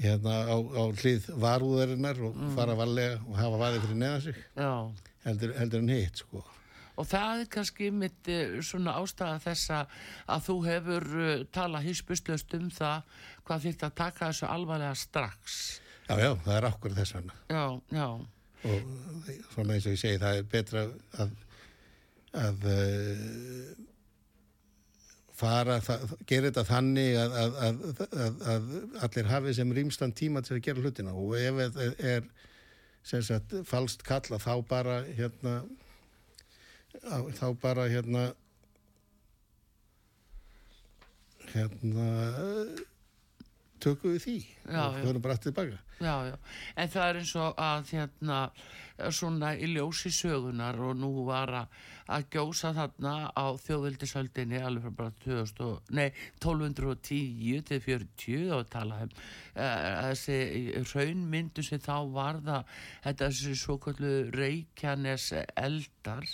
[0.00, 4.40] hérna á, á hlið varúðarinnar og fara varlega og hafa vaðið fyrir neðan sig
[5.26, 6.44] heldur, heldur en hitt sko.
[7.00, 9.84] Og það er kannski mitt eh, svona ástæða þessa
[10.28, 13.06] að þú hefur uh, talað hispustlöst um það
[13.48, 15.60] hvað þýrt að taka þessu alvarlega strax.
[16.10, 18.06] Já, já, það er akkur þess vegna Já, já,
[18.68, 20.82] og svona eins og ég segi, það er betra
[21.22, 21.30] að,
[22.40, 23.86] að uh,
[25.40, 27.82] fara, það, gera þetta þannig að, að,
[28.54, 28.70] að,
[29.06, 31.16] allir hafi sem rýmstan tíma til að gera hlutina.
[31.16, 32.30] Og ef það er
[33.24, 35.62] sagt falskt kalla þá bara hérna
[37.38, 38.30] þá bara hérna
[41.54, 42.08] hérna
[43.82, 44.36] tökum við því
[44.70, 45.78] Já, og höfum bara eftir tilbaka.
[46.00, 46.36] Já, já,
[46.80, 48.36] en það er eins og að hérna,
[49.12, 51.74] svona í ljósi sögunar og nú var að,
[52.32, 56.08] gjósa þarna á þjóðvildisöldinni alveg frá bara 2000, og- nei,
[56.40, 60.38] 1210 til 40 og tala um uh, þessi
[60.94, 66.24] raunmyndu sem þá var það þetta þessi svo kallu reykjanes eldar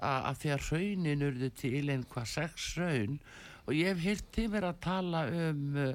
[0.00, 3.18] að, því að raunin urðu til einhvað sex raun
[3.64, 5.94] og ég hef hýrt til mér að tala um uh,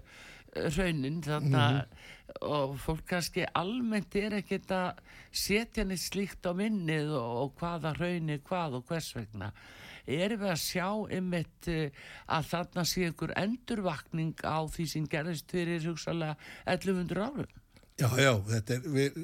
[0.55, 1.65] raunin þarna
[2.45, 5.01] og fólk kannski almennt er ekkert að
[5.33, 9.51] setja neitt slíkt á minnið og, og hvaða raun er hvað og hvers vegna.
[10.09, 11.97] Erum við að sjá einmitt eh,
[12.33, 17.51] að þarna sé ykkur endurvakning á því sem gerðist fyrir hugsalega 1100 árum?
[17.99, 19.19] Já, já, þetta er, við,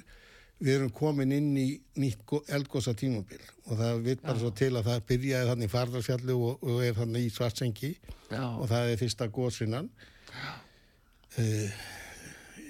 [0.59, 1.69] við erum komin inn í
[2.01, 6.37] nýtt eldgósa tímabil og það vil bara svo til að það byrjaði þannig í Farðarsfjallu
[6.51, 7.95] og, og er þannig í Svartsengi
[8.29, 9.89] Já, og það er fyrsta gósinnan.
[10.35, 10.64] Uh, í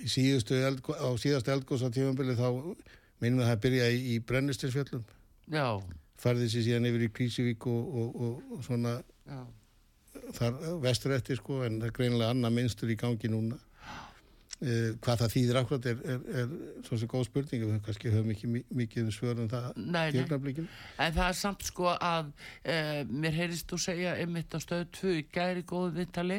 [0.05, 2.49] síðustu eldgó, á síðastu eldgósa tímabili þá
[3.21, 5.05] minnum við að það byrjaði í, í Brennistinsfjallum,
[5.53, 5.67] já,
[6.21, 9.39] farði sér síðan yfir í Krísivík og, og, og, og svona já,
[10.37, 13.59] þar vestur eftir sko en það er greinilega annað minnstur í gangi núna
[15.03, 16.51] hvað það þýðir akkurat er, er, er
[16.87, 20.05] svo sem góð spurning við kannski höfum ekki mi- mikið um svör um það Nei,
[20.15, 20.21] nei.
[21.03, 22.29] En það er samt sko að
[22.63, 22.77] e,
[23.09, 26.37] mér heyrist þú segja einmitt á stöðu 2 í gæri góðu viðtali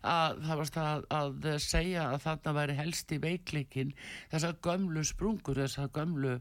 [0.00, 3.92] að það varst að, að segja að þarna væri helst í veikleikin
[4.32, 6.38] þessar gömlu sprungur, þessar gömlu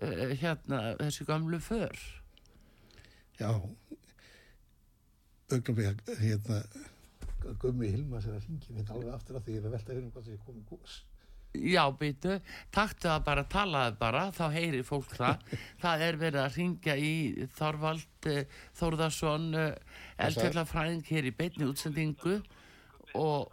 [0.00, 1.92] e, hérna, þessi gömlu för.
[3.40, 3.52] já
[5.50, 6.62] augnablik hérna
[7.60, 10.12] Gummi Hilmas er að ringi minn alveg aftur af því ég er að velta um
[10.14, 11.00] hvað ég komið gós
[11.50, 12.36] Já, býtu,
[12.70, 15.40] taktu það bara, talaðu bara, þá heyri fólk það.
[15.82, 17.14] það er verið að ringja í
[17.58, 18.44] Þorvald e,
[18.78, 19.64] Þórðarsson, e,
[20.28, 22.36] eldfjallafræðing hér í beinni útsendingu
[23.18, 23.50] og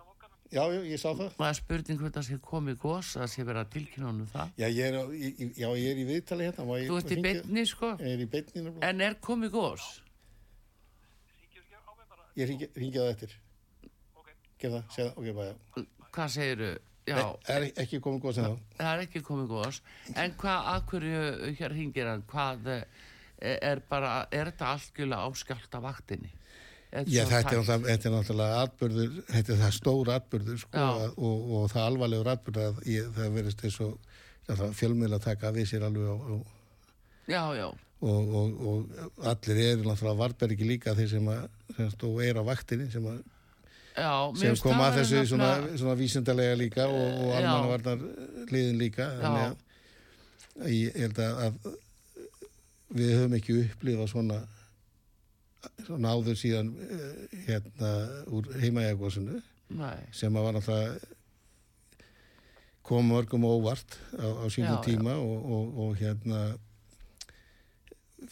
[0.54, 1.34] já, já, ég sá það.
[1.42, 4.54] maður spurning hvernig það sé komið gos að sé verið að tilkynna honum það.
[4.62, 7.20] Já, ég er, á, ég- já, ég er í viðtali hérna ég þú ert í
[7.26, 7.92] beinni sko.
[7.98, 8.30] Ég er í
[8.62, 8.92] nefnilega.
[8.92, 9.90] en er komið gos?
[12.38, 13.38] Ég það eftir
[14.62, 15.86] Gerð það, segð það, ok, bara já
[16.18, 16.72] hvað segiru
[17.08, 19.82] já, Nei, er ekki komið góð sem þá það er ekki komið gos
[20.16, 22.26] en hvað, að hverju hér hringir hann?
[22.32, 22.84] Hvað eh,
[23.72, 26.34] er bara er þetta algjörlega áskjált af vaktinni?
[26.88, 31.66] Já, þetta er, náttúrulega, er atbyrður, þetta er það stór atbyrður sko, að- og, og
[31.74, 36.30] það alvarlegur atbyrður að ég, það verðist eins og fjölmiðla taka við sér alveg og,
[36.38, 36.54] og,
[37.28, 37.66] já, já,
[38.08, 42.44] og, og, og allir eru náttúrulega varbergi líka þeir sem, að, sem stó er á
[42.48, 43.20] vaktinni sem, að,
[43.98, 47.38] já sem kom að vera þessu svona, nefnilega- svona vísindarlega líka og, og Já.
[47.40, 48.00] almannavarnar
[48.52, 49.20] liðin líka Já.
[49.24, 49.66] þannig
[50.62, 51.54] að ég held að, að
[52.98, 54.40] við höfum ekki upplifað svona
[55.88, 57.92] svona áður síðan eh, hérna
[58.32, 59.42] úr heimaegosinu
[59.78, 61.16] Nei, sem að var náttúrulega
[62.88, 64.84] kom mörgum óvart á, á sínum Já, já.
[64.86, 66.44] tíma og, og, og hérna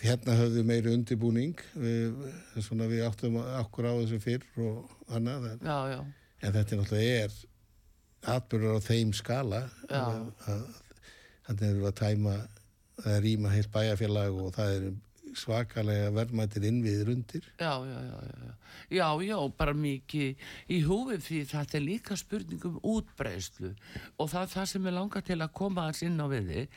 [0.02, 2.16] hérna höfðu meiri undirbúning við,
[2.64, 6.00] svona við áttum okkur á þessu fyrr og annað en, já, já.
[6.42, 7.40] en þetta er náttúrulega er
[8.36, 10.64] atbyrður á þeim skala að, að
[11.46, 12.36] þannig erum við að tæma
[13.06, 14.88] að rýma heilt bæjarfélag og það er
[15.36, 17.48] svakalega verðmættir innviðir undir.
[17.60, 18.54] Já, já, já, já, já.
[18.96, 23.74] Já, bara mikið í húfi því þetta er líka spurning um útbreyslu
[24.16, 26.68] og það það sem er langa til að koma hans inn á viði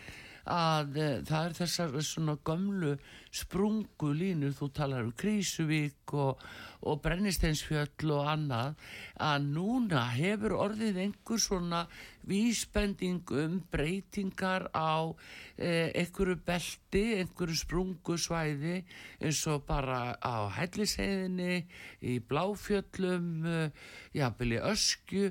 [0.48, 2.94] að e, það er þessar svona gömlu
[3.34, 6.40] sprungu línur, þú talar um Krísuvík og,
[6.88, 8.78] og Brennisteinsfjöll og annað,
[9.20, 11.82] að núna hefur orðið einhver svona
[12.28, 15.12] vísbending um breytingar á
[15.56, 18.80] e, einhverju belti, einhverju sprungusvæði
[19.20, 21.62] eins og bara á helliseiðinni,
[22.00, 23.60] í bláfjöllum, e,
[24.16, 25.30] jafnvel í öskju,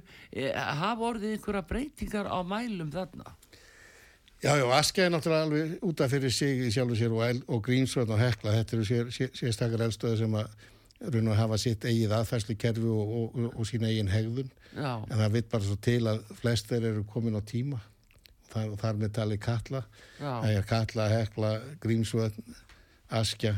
[0.54, 3.38] hafa orðið einhverja breytingar á mælum þarna.
[4.44, 8.12] Já, já, Askja er náttúrulega alveg útaf fyrir sig í sjálfu sér og, og Grímsvöld
[8.14, 10.52] og Hekla, þetta eru sér, sér, sérstakar elstöðu sem að
[11.14, 14.52] raun og hafa sitt eigið aðfærslu kerfi og, og, og, sína eigin hegðun.
[14.76, 17.82] Já, en það vitt bara svo til að flest þeir eru komin á tíma.
[18.52, 19.82] Þar, þar með tali Katla.
[20.20, 21.52] Það er Katla, Hekla,
[21.84, 22.38] Grímsvöld
[23.18, 23.56] Askja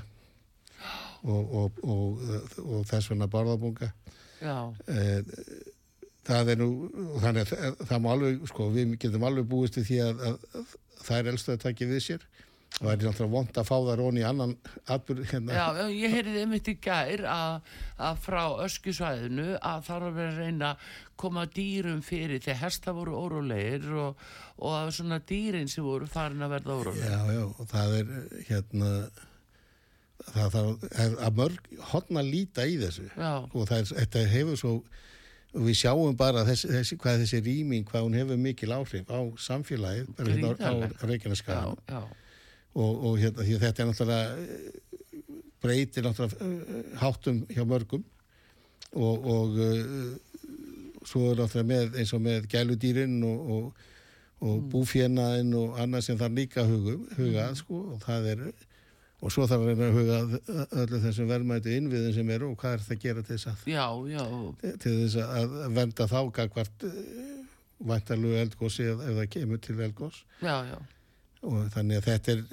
[1.23, 2.23] og, og, og,
[2.63, 3.91] og þess vegna Barðabunga.
[4.39, 4.55] Já,
[4.87, 5.19] Eh,
[6.29, 6.69] það er nú
[7.23, 10.77] þannig að það, það má alveg sko, við getum alveg búist því að, að, að
[10.99, 12.29] það er elstu að taki við sér.
[12.69, 14.51] Og það er náttúrulega vond að fá það rón í annan
[14.93, 15.55] atbyrð hérna.
[15.57, 17.71] Já, ég heyrði einmitt í gær að,
[18.07, 23.17] að frá öskjusvæðinu að þar var að reyna að koma dýrum fyrir þegar hesta voru
[23.17, 24.21] órólegir og,
[24.61, 27.09] og að svona dýrin sem voru farin að verða órólegir.
[27.09, 28.13] já, já, og það er
[28.51, 28.93] hérna
[30.29, 30.87] það þarf
[31.25, 33.09] að mörg hodna líta í þessu.
[33.17, 34.73] Já, og það er, þetta hefur svo
[35.55, 39.19] og við sjáum bara þessi, þessi, hvað þessi rýming, hvað hún hefur mikil áhrif á
[39.41, 40.73] samfélagið, bara hérna á,
[41.49, 42.01] á já,
[42.75, 48.05] og, og hérna, þetta er náttúrulega eh, breytir náttúrulega eh, háttum hjá mörgum.
[48.89, 50.13] Og, og uh,
[51.05, 53.83] svo er náttúrulega með eins og með gæludýrin og, og,
[54.45, 57.83] og búfjenaðin og annað sem þarf líka huga, huga að sko.
[57.93, 58.45] Og það er
[59.19, 60.19] og svo þarf að huga
[60.83, 63.65] öllu þessum verðmætu innviðin sem eru og hvað er það að gera til þess að,
[63.67, 64.23] já, já,
[64.83, 66.85] til þess að venda þá gagvart
[67.89, 70.77] væntarlegu eldgósi ef, ef það kemur til eldgós já, já,
[71.47, 72.45] og þannig að þetta er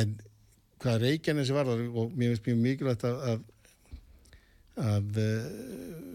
[0.00, 0.14] en
[0.80, 3.42] hvað Reykjanesi varðar og mér finnst mjög mikilvægt að að,
[4.90, 5.50] að eh,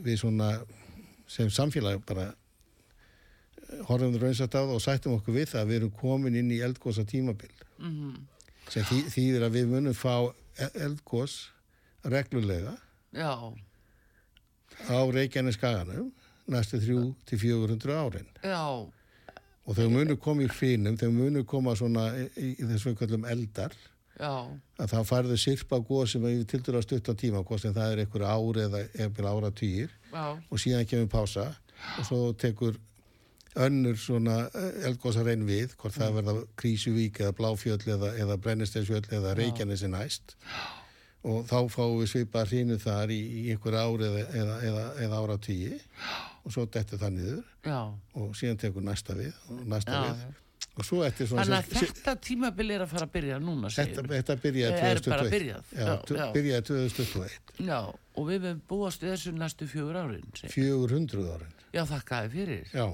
[0.05, 0.49] við svona
[1.29, 5.79] sem samfélag bara eh, horfum raunsætt á það og sættum okkur við það að við
[5.81, 8.15] erum komin inn í eldgósa tímabil mhm,
[8.71, 10.15] sem þý, þýðir að við munum fá
[10.59, 11.37] e- eldgós
[12.05, 12.75] reglulega
[13.15, 13.31] já,
[14.89, 16.11] á Reykjanes skaganum
[16.51, 18.29] næstu þrjú til 400 árin.
[18.45, 18.61] Já,
[19.65, 23.27] og þau munum koma í hrínum, þau munum koma svona í, í, þessum við kallum
[23.29, 23.75] eldar.
[24.15, 24.31] Já,
[24.79, 28.03] að það færðu sirpa góð sem er til að stutta tíma, hvort sem það er
[28.05, 31.49] einhver ár eða einhver ára týr og síðan kemur pása
[31.99, 32.77] og svo tekur
[33.55, 34.37] önnur svona
[34.85, 40.35] eldgóðsar einn við, hvort það verða Krísuvík eða Bláfjöll eða, eða Brennisteinsfjöll eða Reykjanesi næst
[41.25, 45.21] og þá fáum við svipað hrínu þar í, í einhver ár eða, eða, eða, eða
[45.23, 45.77] ára tíi
[46.45, 47.79] og svo dettur það niður já,
[48.21, 50.41] og síðan tekur næsta við og næsta Já, við
[50.75, 54.01] og svo eftir svona Þannig að þetta tímabil er að fara að byrja núna, Þetta,
[54.01, 55.35] segir þetta byrjaði Er bara 2021.
[55.35, 57.67] byrjað, Já, byrjaði 2021.
[57.69, 60.27] Já, og við höfum búast við þessu næstu fjögur árin.
[60.35, 60.55] segir.
[60.55, 61.53] 400 árin.
[61.75, 62.67] Já, þakkaði fyrir.
[62.75, 62.85] Já,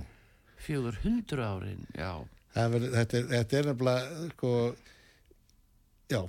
[0.61, 2.11] Fjögur hundru árin, já,
[2.55, 4.51] það verður- þetta er, þetta er nefnilega, sko,
[6.11, 6.21] já,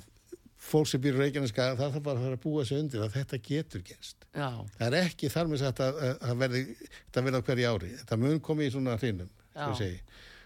[0.63, 3.17] fólk sem býr í Reykjaneska, það þarf bara að fara að búa sig undir að
[3.19, 4.17] þetta getur gerst.
[4.33, 6.63] já, Það er ekki þar með sagt að, að, að verði,
[7.03, 7.91] þetta verði á hverju ári.
[8.01, 9.65] Þetta mun komið í svona hrinum, Já.
[9.67, 10.01] svo segi.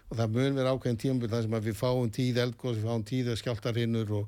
[0.09, 3.31] Og það mun vera ákveðin tímabil þar sem við fáum tíð eldgóð, við fáum tíð
[3.39, 4.27] skjáltarhinnur og,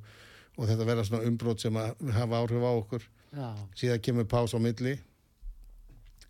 [0.60, 3.04] og þetta verða svona umbrót sem að hafa áhrif á okkur.
[3.36, 4.96] já, síðan kemur pás á milli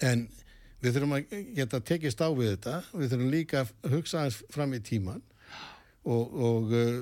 [0.02, 0.28] en
[0.80, 2.76] við þurfum að geta tekist á við þetta.
[2.94, 5.24] Við þurfum líka að hugsa aðeins fram í tíman
[6.06, 6.94] og, og uh,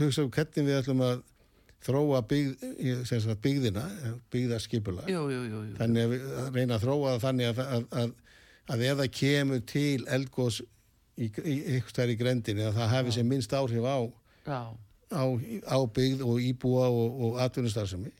[0.00, 1.20] hugsa um hvernig við ætlum að
[1.84, 2.64] þróa byggð,
[3.06, 3.84] sem sagt, byggðina
[4.32, 5.60] byggðarskipula jú, jú.
[5.78, 6.24] þannig að við
[6.56, 8.14] reyna að þróa þannig að, að, að,
[8.74, 10.00] að ef það kemur til
[11.18, 13.98] í, ykkur stær í grendinni að það hafi sem minnst áhrif á,
[14.50, 15.24] á,
[15.70, 18.12] á byggð og íbúa og, og atvinnustarfsemi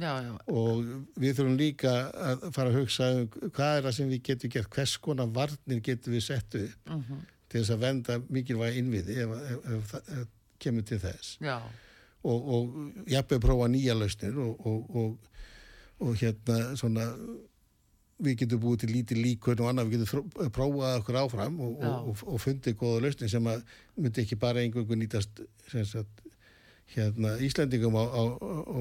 [0.00, 0.84] já, já, og
[1.20, 1.92] við þurfum líka
[2.32, 5.80] að fara að hugsa um hvað er það sem við getum gert, hvers konar varnir
[5.86, 9.34] getum við sett upp mhm, til þess að venda mikilvæga innviði ef,
[9.92, 10.26] það
[10.64, 11.34] kemur til þess.
[11.44, 11.58] Já,
[12.24, 15.32] og, og jafnveg prófa nýja lausnir og, og, og,
[16.04, 17.08] og hérna svona
[18.24, 21.82] við getum búið til lítið líkun og annað, við getum þró- prófað okkur áfram og,
[22.40, 23.64] fundið góða lausnir sem að
[23.98, 25.42] myndi ekki bara einhverju nýtast
[25.90, 26.22] sagt,
[26.94, 28.80] hérna Íslendingum á, á, á,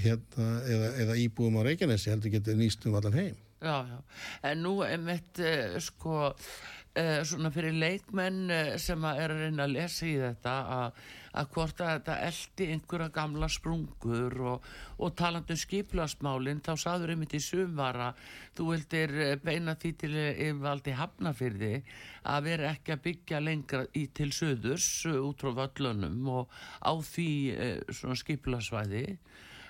[0.00, 4.02] hérna, eða, eða íbúum á Reykjanesi heldur getur nýst um allan heim já, já.
[4.42, 9.66] En nú er mitt, uh, sko, uh, svona fyrir leikmenn uh, sem er að reyna
[9.66, 11.02] að lesa í þetta að,
[11.40, 14.66] að hvort að þetta eldi einhverja gamla sprungur og,
[14.98, 18.10] og talandi um skiplasmálin, þá saður einmitt í sumvara,
[18.58, 21.72] þú vildir eh, beina því til yfirvaldi hafnafyrði
[22.28, 26.52] að vera ekki að byggja lengra í til söðurs út frá völlunum og
[26.84, 27.30] á því
[27.88, 29.06] svona skiplasvæði.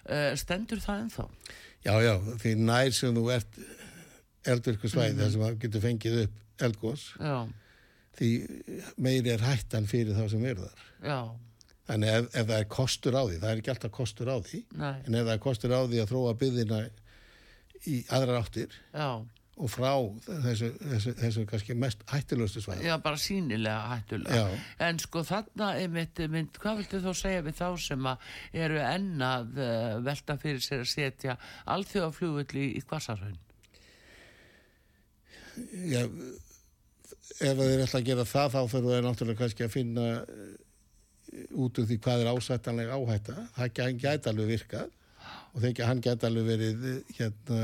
[0.03, 1.25] Uh, stendur það ennþá?
[1.87, 2.13] Já, já,
[2.43, 3.59] því nær sem þú ert
[4.51, 7.37] eldvirkusvæði þar sem það getur fengið upp eldgós Já,
[8.19, 8.31] því
[9.03, 10.85] meiri er hættan fyrir þá sem eru þar.
[11.07, 11.19] Já,
[11.91, 14.61] Þannig ef, ef það er kostur á því, það er ekki alltaf kostur á því,
[14.79, 16.79] nei, en ef það er kostur á því að þróa byggðina
[17.91, 19.09] í aðrar áttir já.
[19.61, 19.91] Og frá
[20.25, 22.87] þessu, þessu, þessu kannski mest hættilegustu svæði.
[22.89, 24.39] Já, bara sínilega hættulega.
[24.41, 24.61] Já.
[24.89, 28.25] En sko þarna er mitt, mynd, hvað viltu þá segja við þá sem að
[28.65, 31.37] eru enn að uh, velta fyrir sér að setja
[31.77, 33.37] alþjóðaflugulli í Kvassarhaun?
[35.93, 36.03] Já,
[37.45, 41.77] ef þeir ætla að gera það þá þurfum þeir náttúrulega kannski að finna eh, út
[41.83, 43.37] úr því hvað er ásættanlega áhætta.
[43.59, 44.99] Það gæ- gæti alveg virkað
[45.53, 47.61] og þegar hann gæti alveg verið eh, hérna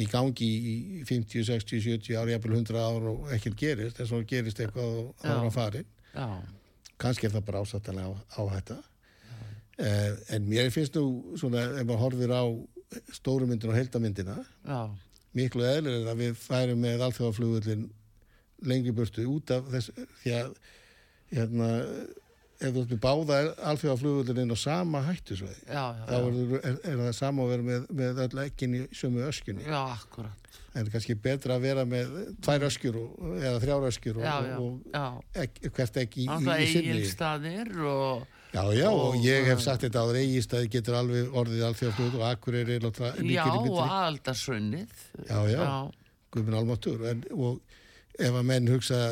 [0.00, 0.74] í gangi í
[1.04, 5.26] 50, 60, 70 ár, jafnvel 100 ár og ekkert gerist, en svo gerist eitthvað og
[5.26, 5.34] Já.
[5.34, 5.88] ára farin.
[6.14, 6.28] Já,
[7.02, 8.78] kannski er það bara ásættanlega áhætta
[9.78, 12.42] eh, en mér finnst nú svona ef maður horfir á
[13.16, 14.80] stórumyndin og heldamyndina já,
[15.36, 17.86] miklu eðlir að við færum með alþjóðaflugullin
[18.68, 19.90] lengri burtu út af þess
[20.22, 20.52] því að
[21.32, 21.70] hérna,
[22.62, 23.38] ef þú með báða
[23.72, 27.66] alþjóðaflugvöldin inn á sama hættusvæði já, já, þá er, er, er það sama að vera
[27.70, 30.38] með, með öll ekkin í sömu öskunni já, akkurat.
[30.72, 34.54] En kannski betra að vera með tvær öskjur og, eða þrjár öskjur og, já, já,
[34.56, 35.02] og, já.
[35.18, 36.94] og ek, hvert ekki í, í, sinni.
[36.94, 38.22] Eigilstaðir og
[38.54, 42.24] já, já, og, og- ég hef sagt þetta áður eigistæði getur alveg orðið alþjóðaflugvöld og
[42.30, 42.80] akkur er já,
[43.20, 45.60] líkir í og myndri aldarsunnið Já, já.
[46.32, 47.04] Guðminn Almáttur
[47.36, 47.60] og
[48.16, 49.02] ef að menn hugsa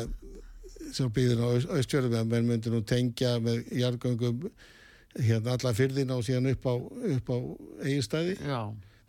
[0.95, 4.47] sem byggðin á Aust- austfjörðum að menn myndi nú tengja með jargöngum
[5.19, 6.73] hérna alla fyrðina og síðan upp á,
[7.17, 7.37] upp á
[7.83, 8.61] eigistæði já,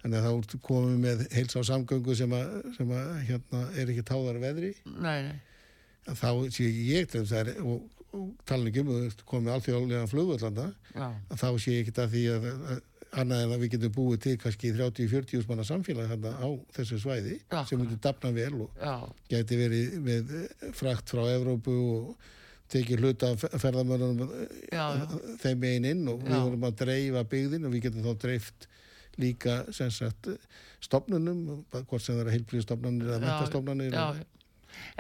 [0.02, 3.92] þannig að þá komum við með heils á samgöngu sem að, sem að hérna er
[3.94, 4.72] ekki táðar veðri.
[4.98, 5.36] Nei, nei.
[6.18, 7.84] Þá sé ég til þess að og,
[8.18, 10.64] og tala ekki um að komið alþjóðlega flugvöllanda
[10.96, 12.80] já, að þá sé ég ekki að því að, að
[13.12, 17.34] annað en að við getum búið til kannski 30-40 manna samfélag hérna á þessu svæði
[17.42, 17.68] Akkurat.
[17.68, 18.94] sem myndi dafna vel og já,
[19.34, 22.30] geti verið með eh, frakt frá Evrópu og
[22.72, 23.34] tekið hluta
[24.72, 25.06] Já, já.
[25.42, 26.42] þeim megin inn og við Já.
[26.46, 28.68] vorum að dreifa byggðin og við getum þá dreift
[29.20, 30.30] líka sem sagt
[30.82, 34.24] stopnunum, hvort sem það er heilblíðstofnanir eða Já, mentastofnanir já, já.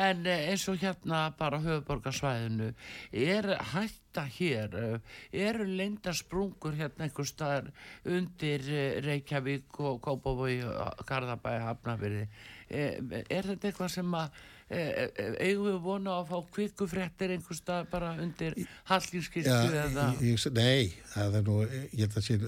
[0.00, 2.70] En eh, eins og hérna bara höfuborgarsvæðinu,
[3.12, 5.18] er hætta hér, eh,
[5.48, 7.70] eru leinda sprungur hérna einhver staðar
[8.04, 10.62] undir eh, Reykjavík og Kópavogi,
[11.08, 12.26] Garðabæi, Hafnafyrði.
[12.72, 14.42] Er þetta eitthvað sem að
[14.72, 18.54] eigum við vona að fá kvikufréttir einhver staðar bara undir
[18.88, 20.06] Hallgrímskirkju Já, eða?
[20.24, 21.56] ég, nei, það er nú,
[21.92, 22.38] ég held að sé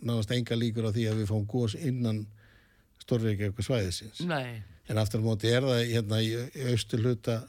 [0.00, 2.22] náðast enga líkur á því að við fáum gós innan
[3.06, 4.24] Stórreikjavík svæðisins.
[4.26, 6.30] Nei, En aftur á móti er það hérna í
[6.72, 7.40] austur hluta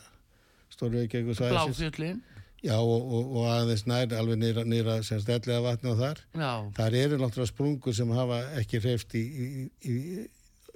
[0.74, 1.78] Stórreikjavík svæðisins.
[1.78, 2.24] Bláfjöllin,
[2.66, 6.22] Já, og, og, og aðeins nær, alveg nýra, nýra sem stelliða vatni á þar.
[6.34, 9.46] já, Þar eru náttúrulega sprungur sem hafa ekki hreift í, í,
[9.86, 9.98] í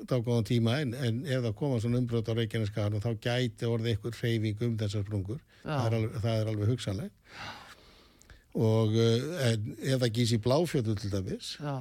[0.09, 4.19] dágóðan tíma en, en ef það koma svona umbrot á Reykjaneskaðan þá gæti orðið eitthvað
[4.21, 5.41] hreyfing um þessar sprungur.
[5.65, 7.41] Það er alveg, það er alveg hugsanlegt.
[8.61, 11.75] Og uh, en, ef það gís í bláfjötu til dæmis já,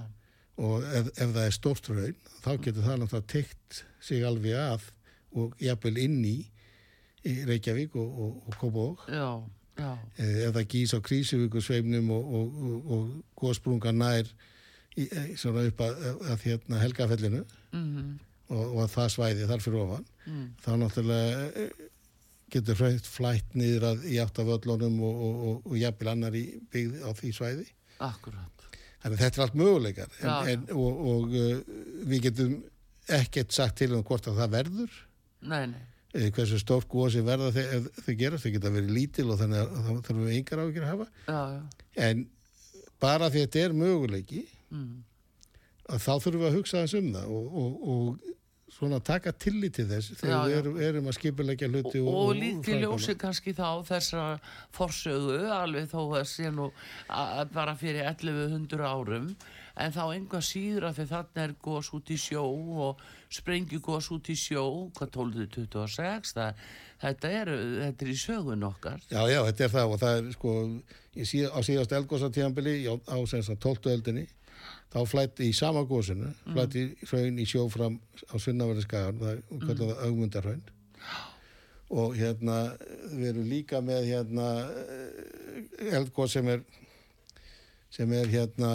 [0.61, 4.89] og ef, ef það er stórt raun þá getur það náttúrulega tekt sig alveg að
[5.39, 6.39] og jafnvel inn í,
[7.21, 9.03] Reykjavík og, og, og Kópavók
[10.21, 13.05] Eh, ef það gís á krísuvíkusveimnum og, og,
[13.41, 14.29] góðsprunga nær
[14.97, 17.45] í, eh, svona upp að, að hérna helgafellinu.
[17.77, 18.11] Mhm,
[18.51, 20.09] og, og að það svæði þar fyrir ofan.
[20.27, 21.85] Mm, þá náttúrulega eh,
[22.51, 26.37] getur hraut flætt niður að, í átt af öllunum og, og, og, og jafnvel annar
[26.39, 27.69] í byggð á því svæði.
[28.03, 28.67] Akkurat,
[29.05, 30.19] þannig að þetta er allt möguleikar.
[30.21, 31.81] En, en, og, og uh,
[32.11, 32.59] við getum
[33.19, 34.99] ekkert sagt til um hvort að það verður.
[35.51, 35.85] Nei, nei,
[36.15, 39.63] eh, hversu stórt gósi verða þau, ef þau gera þau geta verið lítil og þannig
[39.63, 41.09] að þá þurfum við yngar áhyggjur að hafa.
[41.27, 42.27] Já, já, En
[43.01, 44.91] bara því að þetta er möguleiki mm,
[45.97, 48.37] þá þurfum við að hugsa þess um það og, og, og
[48.71, 52.19] svona taka tillit til þess þegar Já, við erum, erum að skipulegja hluti og, og,
[52.21, 52.81] og framkvæma.
[52.85, 54.27] ljósi kannski þá þessa
[54.77, 56.69] forsögu alveg þó að sé nú
[57.09, 59.33] að, bara fyrir 1100 árum
[59.85, 62.43] en þá einhvað síður að því þarna er gos út í sjó
[62.87, 64.65] og sprengju gos út í sjó
[64.97, 66.65] hvað 1226 það,
[67.05, 67.53] þetta, er,
[67.85, 70.57] þetta er í sögun okkar Já, já, þetta er það og það er sko
[71.15, 73.91] í síð, á síðast eldgósatíðanbili á, sem sagt 12.
[73.95, 74.27] öldinni
[74.91, 79.65] þá flætti í sama gósinu flætti hraun í sjó fram á Sunnaverði skagan, það mm.
[79.65, 80.63] kallar það augmundarhraun
[81.91, 82.59] og hérna
[83.17, 84.47] við erum líka með hérna
[85.91, 86.63] eldgós sem er
[87.91, 88.71] sem er hérna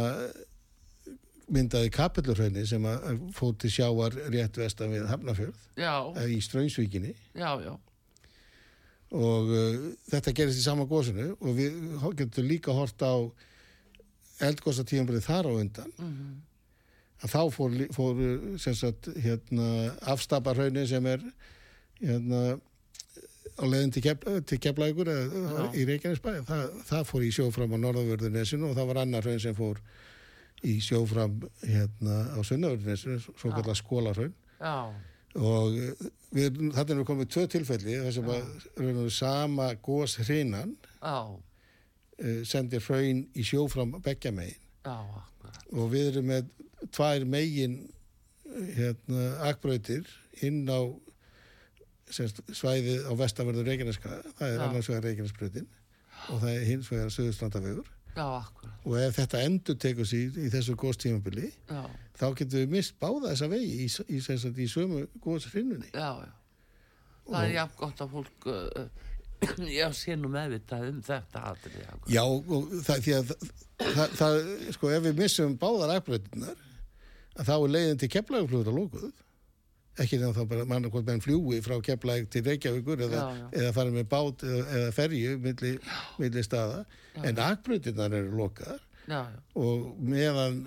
[1.51, 3.19] myndaði kapellurhraunni sem að
[3.61, 7.73] til sjávar rétt vestan við Hafnafjörð já, eða í Strömsvíkinni já, já,
[9.15, 11.77] og uh, þetta gerist í sama gósinu og við
[12.17, 13.15] getum líka hort á
[14.43, 15.91] eldgósatíðanbrið þar á undan.
[15.97, 16.31] Mhm,
[17.23, 18.23] að þá fór, fór
[18.61, 21.23] sem sagt hérna afstaparhraunni sem er
[22.01, 22.41] hérna
[23.55, 26.41] á leiðin til, kef, til keflækur eða í Reykjanesbæ.
[26.47, 29.79] Það, það fór í sjófram á norðavörðunesinu og það var annar hraun sem fór
[30.65, 34.33] í sjófram hérna á sunnavörðunesinu svo kallar skólarhraun
[35.35, 36.05] og uh,
[36.35, 42.41] við, þetta er nú komið tvö tilfelli þar sem að sama gós hrinan já, uh,
[42.47, 44.61] sendir hraun í sjófram beggja megin.
[45.75, 46.51] Og við erum með
[46.93, 47.79] tvær megin
[48.75, 50.05] hérna, akbrautir
[50.45, 50.79] inn á
[52.13, 54.21] semst, svæðið á vestanverður Reykjaneska.
[54.37, 55.67] Það er annars vegar Reykjanesbrautin
[56.31, 60.47] og það er hins vegar Suðurstrandavegur já, akkurat, og ef þetta endur tekur sér í
[60.53, 61.51] þessu góðstímabili
[62.15, 66.33] þá getum við mist báða þessa vegi í, í, í, í sömu góðsrinnunni já, já.
[67.25, 71.85] Það er jafn gott að fólk, uh, já, sé nú meðvitað um þetta atrið.
[72.13, 73.31] Já, og það, því að
[73.81, 74.39] það, það,
[74.77, 76.65] sko, ef við missum báðar akbreytunar,
[77.35, 79.23] að þá er leiðin til keflaguflugur að lókuð,
[80.03, 83.45] ekki nefn þá bara mann hvort menn fljúi frá Keflæk til Reykjavíkur eða, Já, já.
[83.61, 85.71] eða fara með bát eða, eða ferju milli,
[86.19, 86.81] milli staða.
[87.23, 88.81] En akbrautirnar eru lokaðar.
[89.07, 90.65] Já, já, og meðan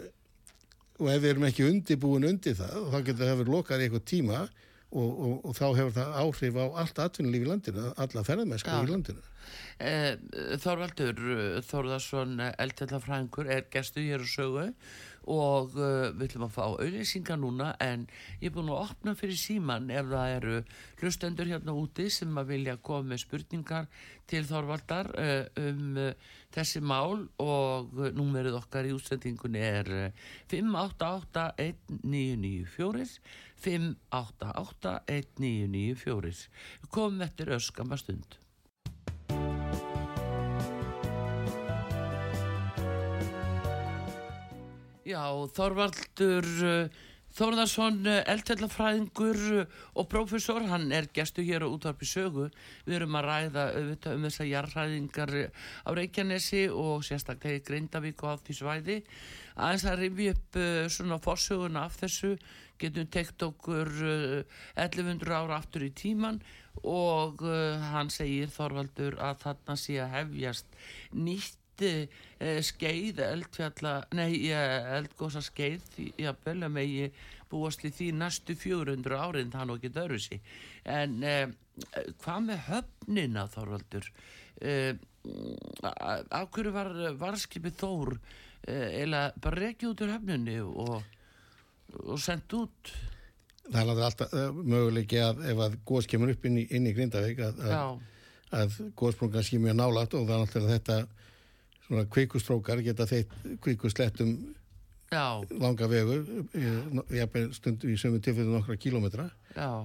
[0.98, 4.06] og ef við erum ekki undibúin undir það þá getur það verið lokað í eitthvað
[4.10, 4.38] tíma
[4.92, 8.80] og, og, og þá hefur það áhrif á allt atvinnulíf í landinu, alla ferðamennsku Já.
[8.80, 9.22] í landinu.
[9.78, 10.14] Eh,
[10.60, 14.66] Þorvaldur eh, Þórðarsson eldfjallafræðingur er gestu hér og sögu
[15.28, 18.00] og uh, við ætlum að fá auðlýsingar núna en
[18.40, 20.56] ég er búin að opna fyrir síman ef það eru
[21.02, 23.84] hlustendur hérna úti sem að vilja koma með spurningar
[24.30, 26.12] til Þorvaldar uh, um uh,
[26.54, 27.84] þessi mál og
[28.16, 30.08] númerið okkar í útsendingunni er uh,
[30.54, 33.20] 5881994
[33.64, 36.48] 5881994
[36.90, 38.30] komum eftir öskama stund
[45.08, 45.24] Já,
[45.56, 46.88] Þorvaldur uh,
[47.38, 49.36] Þórðarsson, eldfjallafræðingur
[49.94, 52.48] og prófessor, hann er gestu hér á útvarpi sögu.
[52.82, 55.32] Við erum að ræða auðvitað um þessar jarðræðingar
[55.86, 58.96] á Reykjanesi og sérstaklega í Grindavík og á því svæði.
[59.54, 60.58] Aðeins að rifja upp
[60.96, 62.32] svona forsöguna af þessu,
[62.80, 66.40] getum tekt okkur uh, 1100 ára aftur í tíman
[66.82, 70.78] og uh, hann segir Þorvaldur að þarna sé að hefjast
[71.14, 72.20] nýtt uh,
[72.68, 77.10] skeið eldfjalla, nei, eldgósa skeið, jafnvel að megi
[77.50, 80.40] búast í því næstu 400 árin það nú ekki dörru sí.
[80.84, 81.46] En uh,
[82.22, 84.10] hvað með höfnina Þorvaldur?
[84.58, 84.92] Uh,
[86.34, 91.14] af hverju var varskipið Þór uh, eða bara rekið út úr höfninu og,
[92.04, 92.92] og sendt út?
[93.68, 96.94] Það er alltaf uh, möguleiki að ef að góðs kemur upp inn í, inn í
[96.96, 98.04] Grindavík að, að,
[98.60, 100.98] að góðsprungan sé mjög nálægt og það er náttúrulega þetta
[101.88, 103.32] svona kvikustrókar geta þeitt
[103.64, 104.34] kvikuslettum
[105.12, 105.24] já,
[105.60, 106.24] langa vegur
[107.56, 109.28] stundu í sömu tilfellinu nokkra kílómetra.
[109.56, 109.84] Já,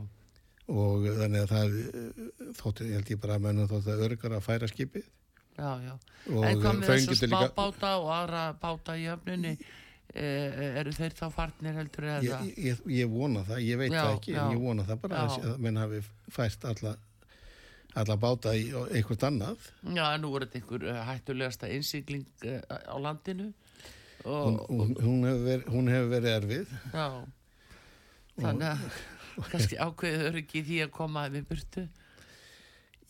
[0.71, 2.23] og þannig að það eh,
[2.59, 5.07] þótti, ég held ég bara að mennum þótti að örgar að færa skipið.
[5.53, 5.93] Já, já.
[6.33, 9.81] En hvað með þessu smábáta og aðra báta í öfnunni, e,
[10.13, 12.41] eru þeir þá farnir heldur eða?
[12.45, 14.41] ég, ég, ég vona það, ég veit Já, það ekki já.
[14.43, 15.39] en ég vona það bara Já.
[15.39, 16.01] að, menn hafi
[16.35, 16.93] fært alla,
[18.03, 22.61] alla báta í einhvert annað Já, en nú voru þetta einhver eh, hættulegasta innsigling uh,
[22.69, 23.49] á landinu
[24.23, 27.07] hún, og, hún, hún, hefur verið, hún hefur verið erfið já,
[28.37, 29.01] þannig að
[29.51, 31.87] kannski ákveður í því að koma við burtu.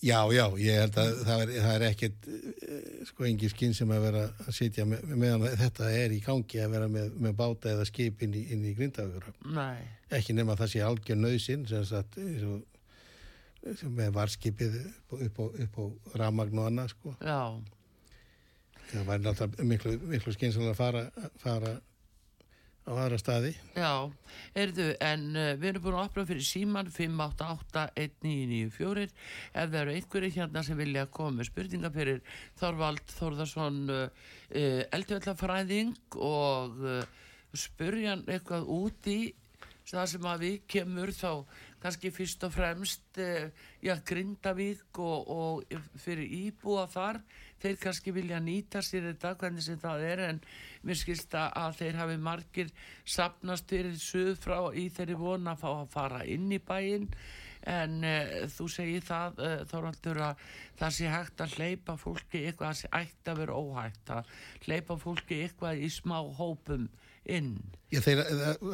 [0.04, 3.93] Já, já, ég held að það er, það er ekkit eh, sko engin skinn sem
[3.95, 7.72] að vera að sitja með, meðan þetta er í gangi að vera með, með báta
[7.72, 9.30] eða skip inn í, í grindavíkur.
[9.56, 9.80] Nei,
[10.20, 12.68] ekki nema það sé algjör nöðsinn sem sagt og-
[13.80, 14.74] sem með varskipið
[15.24, 15.84] upp á, upp á,
[16.20, 17.14] ramagn og annað sko.
[17.24, 17.39] já,
[18.91, 21.04] það væri náttúrulega miklu, miklu skynsamlega að fara,
[21.39, 21.72] fara
[22.84, 23.53] á aðra staði.
[23.77, 24.11] Já,
[24.59, 29.13] erðu, en uh, við erum búin að opna fyrir síman 5881994 ef
[29.55, 32.19] það eru einhverju hérna sem vilja koma með spurninga fyrir
[32.59, 33.97] Þorvald Þórðarsson uh,
[34.51, 37.03] uh, eldvellafræðing og uh,
[37.53, 39.13] spurja hann eitthvað út í
[39.84, 41.31] það sem að við kemur þá
[41.84, 43.45] kannski fyrst og fremst uh,
[43.84, 45.53] já, Grindavík og, og
[46.03, 47.17] fyrir íbúa þar
[47.64, 50.41] þeir kannski vilja nýta sér þetta hvernig sem það er en
[50.84, 52.74] mér skilst að að þeir hafi margir
[53.16, 57.09] sapnast fyrir suð frá í þeirri vona að fá að fara inn í bæinn.
[57.64, 60.41] En uh, þú segir það uh, Þorvaldur að
[60.82, 64.34] það sé hægt að hleypa fólki eitthvað það sé ætti að vera óhægt að
[64.66, 66.89] hleypa fólki eitthvað í smá hópum
[67.24, 67.53] inn.
[67.93, 68.26] Já, þeir,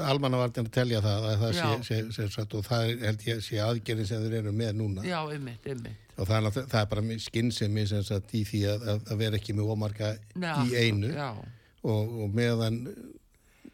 [0.09, 1.85] almannavartin að telja það, að það sé, Já.
[1.85, 5.05] sé, sé, sé, og það held ég sé aðgerðin sem þeir eru með núna.
[5.05, 9.21] Já, ymmit, ymmit og það er, það er bara skinnsemi í því að, að, að
[9.23, 11.13] vera ekki með ómarka Já, í einu.
[11.83, 12.81] og, og meðan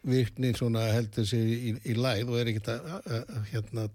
[0.06, 3.86] virknin svona heldur sig í, í læð og er ekkert að, að, að hérna,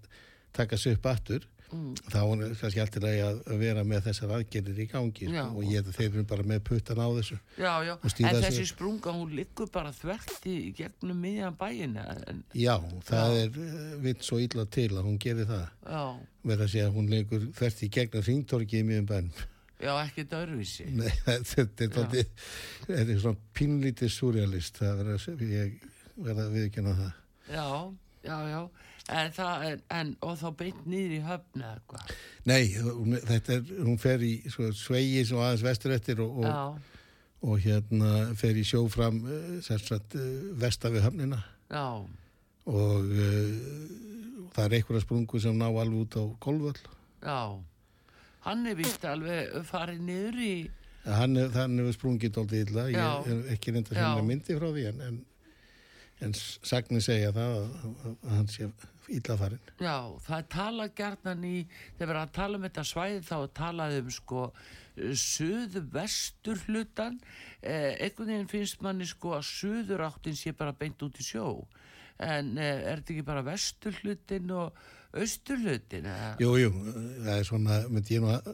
[0.52, 1.92] taka sig upp aftur Mm.
[2.12, 5.38] þá er kannski alltaf að, að vera með þessar aðgerðir í gangi Já.
[5.38, 7.92] sko, og ég, þeir eru bara með puttan á þessu já, já.
[7.96, 8.42] En þessu.
[8.44, 12.74] þessi sprunga hún liggur bara þvert í gegnum miðjan bæinn en, Já,
[13.08, 13.40] það Já.
[13.46, 16.04] er uh, vitt svo illa til að hún gerir það já,
[16.52, 19.42] með að segja að hún leikur þvert í gegnum hringtorki í miðum bænum
[19.80, 22.46] já, ekki dörfísi Nei, þetta er dálítið
[22.84, 25.28] þetta er svona pínlítið surrealist það verður
[26.20, 27.12] verða að viðkjöna það
[27.56, 27.68] já,
[28.28, 28.60] já, já
[29.10, 32.12] en það, en, en, og þá beint niður í höfn eða hvað?
[32.46, 36.78] Nei, hún, þetta er, hún fer í svo, svegi sem aðeins vestur eftir og, og,
[37.42, 39.18] og hérna fer í sjó fram
[39.64, 40.28] sem sagt uh,
[40.62, 41.40] vesta við höfnina.
[41.72, 41.86] Já,
[42.70, 46.78] og uh, það er einhverja sprungu sem ná alveg út á golföll
[47.22, 47.40] já.
[48.46, 50.54] Hann er vist alveg farið niður í
[51.06, 51.50] hann, er-
[51.96, 52.84] sprungið dálítið illa.
[52.90, 53.06] Já.
[53.26, 55.20] ég er ekki reynda að finna myndi frá því en, en,
[56.22, 58.68] en sagnir segja það að, að, að hann sé
[59.08, 59.72] illa farinn.
[59.80, 59.96] Já,
[60.26, 61.56] það er talað gjarnan í,
[61.98, 64.44] þegar við erum að tala um þetta svæði þá er talað um sko
[65.16, 67.20] söðu vestur hlutan,
[67.62, 71.66] eh, einhvern veginn finnst manni sko að söður áttin sé bara beint út í sjó,
[72.18, 74.76] en eh, er þetta ekki bara vestur hlutin og
[75.12, 76.08] austur hlutin?
[76.40, 76.70] Jú, jú,
[77.24, 78.52] það er svona, myndi ég nú að,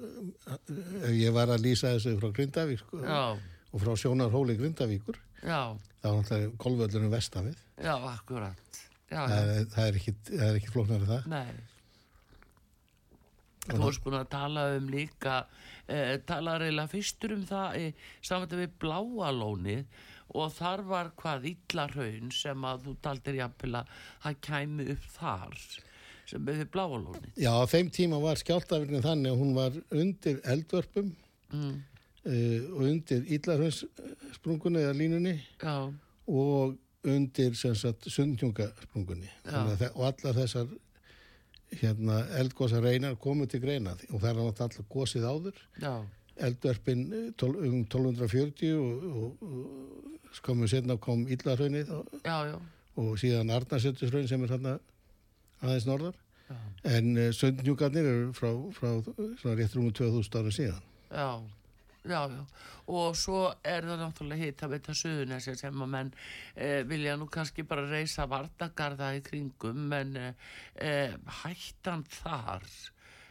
[1.03, 3.03] ef ég var að lýsa þessu frá Grindavík sko,
[3.73, 7.59] og frá sjónarhóli Grindavíkur, já, þá er náttúrulega golföllunum vestafið.
[7.83, 8.85] já, akkurat.
[9.09, 11.27] Já, Það er, það er ekki, það er ekki flóknar en það.
[11.33, 11.65] nei.
[13.69, 15.35] Þú varst búin að tala um líka,
[15.93, 17.89] eh, tala reyla fyrstur um það í
[18.25, 19.85] samvættu við bláalónið
[20.39, 23.93] og þar var hvað illarhaun sem að þú taldir jafnvel að
[24.25, 25.59] hann kæmi upp þar
[26.29, 27.29] sem við bláalónið.
[27.37, 31.15] Já, á þeim tíma var skjáltavirknin þannig að hún var undir eldvörpum
[31.49, 31.79] Mm,
[32.29, 35.31] uh, og undir íllarhundsprungunni eða línunni
[35.63, 35.77] já,
[36.29, 36.75] og
[37.07, 37.55] undir
[39.79, 40.69] þe- og allar þessar
[41.79, 43.95] hérna eldgósa reynar komu til greina.
[44.11, 45.61] Og það er allar gósið áður.
[45.83, 45.95] Já,
[46.39, 52.15] eldverpin eh, um 1240 og, og, og skömmu setna kom Íllarhraunið og,
[52.99, 54.79] og síðan Arnarsettusraun sem er þarna
[55.63, 56.17] aðeins norðar.
[56.49, 56.57] Já.
[56.97, 60.85] en uh, sundhjúkarnir eru frá, frá rétt rúmu 2000 ára síðan.
[61.13, 61.27] Já,
[62.05, 62.45] já, já.
[62.89, 66.13] Og svo er það náttúrulega hitt að veita suðunessi sem að menn
[66.57, 70.47] eh, vilja nú kannski bara reysa vartagarða í kringum, en eh,
[70.81, 72.65] eh, hættan þar,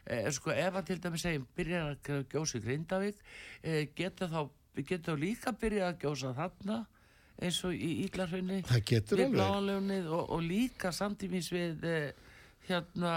[0.05, 3.25] eh, sko ef að til dæmis segjum byrjar að gjósa í Grindavík,
[3.63, 4.39] eh, geta þá,
[4.83, 6.79] geta þá líka byrjað að gjósa þarna,
[7.37, 7.91] eins og í
[9.33, 12.09] bláalöfnið og, og líka samtímis við eh,
[12.67, 13.13] hérna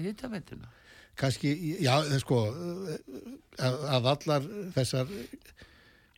[0.00, 0.70] hittaveituna.
[1.18, 1.52] Kannski,
[1.84, 5.12] já, sko að, að allar þessar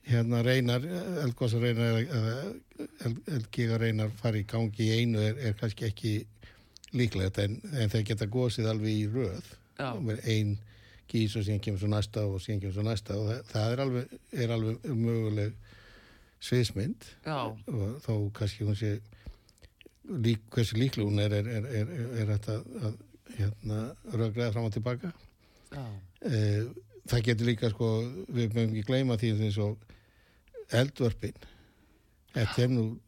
[0.07, 0.85] hérna reynar
[1.25, 6.17] eldgósa reynar eða eldgiga reynar fari í gangi í einu er, er kannski ekki
[6.97, 9.55] líklegt en, en þeir geta gósið alveg í röð.
[9.77, 9.91] Já.
[10.01, 10.55] með ein
[11.11, 13.83] gís og síðan kemur svo næsta og síðan kemur svo næsta og það, það er
[13.85, 15.59] alveg, er alveg möguleg
[16.47, 17.11] sviðsmynd.
[17.27, 18.95] Já, og þó kannski hún sé
[20.25, 21.93] lík, hversu líklu hún er er, er, er,
[22.23, 22.57] er þetta
[22.89, 22.97] að
[23.35, 23.81] hérna
[24.13, 25.13] röggræða fram og tilbaka.
[25.73, 25.85] Já,
[26.23, 26.39] e,
[27.11, 27.91] það getur líka sko
[28.29, 29.79] við mögum ekki gleyma því eins og
[30.75, 31.37] eldvörpin.
[32.37, 32.99] Er nú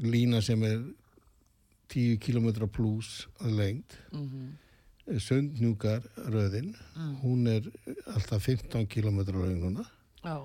[0.00, 0.82] lína sem er
[1.88, 4.54] 10 km pluss lengt mhm,
[5.20, 6.72] sundnjúkar röðin
[7.22, 7.68] hún er
[8.06, 9.20] alltaf 15 km
[9.60, 9.84] núna.
[10.24, 10.40] Já,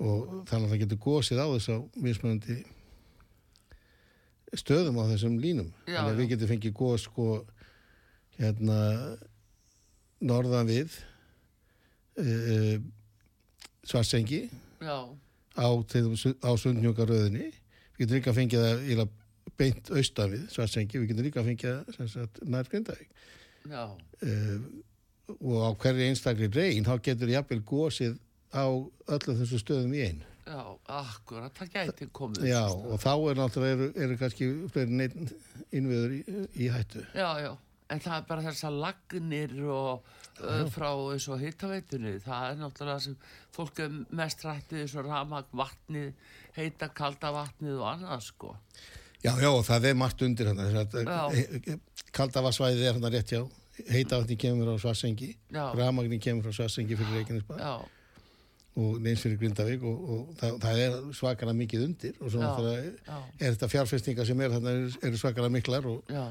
[0.00, 2.56] og þannig að það getur gósið á þess að mismunandi
[4.58, 5.70] stöðum á þessum línum.
[5.86, 7.44] Já, við getum fengið gós sko
[8.40, 8.80] hérna
[10.20, 10.96] norðan við
[12.20, 12.76] uh,
[13.86, 14.42] svarsengi
[14.80, 14.98] já,
[15.56, 19.20] á, á sundnjúkaröðinni við getum líka fengið það eiginlega
[19.60, 23.10] beint austan við svarsengi, við getum líka fengið það sem sagt nær Grindavík.
[23.68, 23.84] Já,
[24.24, 24.56] uh,
[25.36, 28.18] og á hverju einstakli reyn þá getur jafnvel gósið
[28.50, 30.26] á öllu þessu stöðum í einu.
[30.50, 30.62] Já,
[30.98, 32.46] akkurat, það gæti komið.
[32.50, 35.34] Já, og þá er náttúrulega eru, eru kannski fleiri neitt
[35.70, 36.22] innviður í,
[36.64, 37.04] í hættu.
[37.14, 37.52] Já, já,
[37.90, 40.08] en það er bara þessar lagnir og
[40.40, 43.16] uh, frá og hittaveitunni, það er náttúrulega sem
[43.54, 46.10] fólk er mest rættið og ramag, vatnið,
[46.56, 48.54] heita, kalda vatnið og annað, sko.
[49.20, 50.60] Já, já, og það er margt undir hann.
[50.64, 51.78] Já.
[52.16, 53.42] Kaldavarsvæðið er hann rétt hjá.
[53.90, 55.34] Heitavatni kemur á Svarsengi.
[55.52, 55.64] Já.
[55.76, 57.74] Ramagni kemur frá Svarsengi fyrir Reykjanesbæ Já,
[58.80, 62.50] og neins fyrir Grindavík og, og það, það er svakalega mikið undir og svo Já,
[63.08, 63.16] já.
[63.40, 66.28] er þetta fjárfestinga sem er eru svakalega miklar og, já,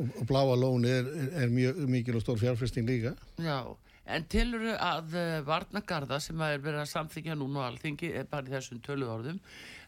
[0.00, 1.08] og, og bláa lóni er,
[1.42, 3.14] er, mjög mikil og stór fjárfesting líka.
[3.38, 3.76] já.
[4.10, 8.48] En tilur að uh, Varnagarða sem er verið að samþykja núna á alþingi, er bara
[8.48, 9.38] í þessum tölu orðum,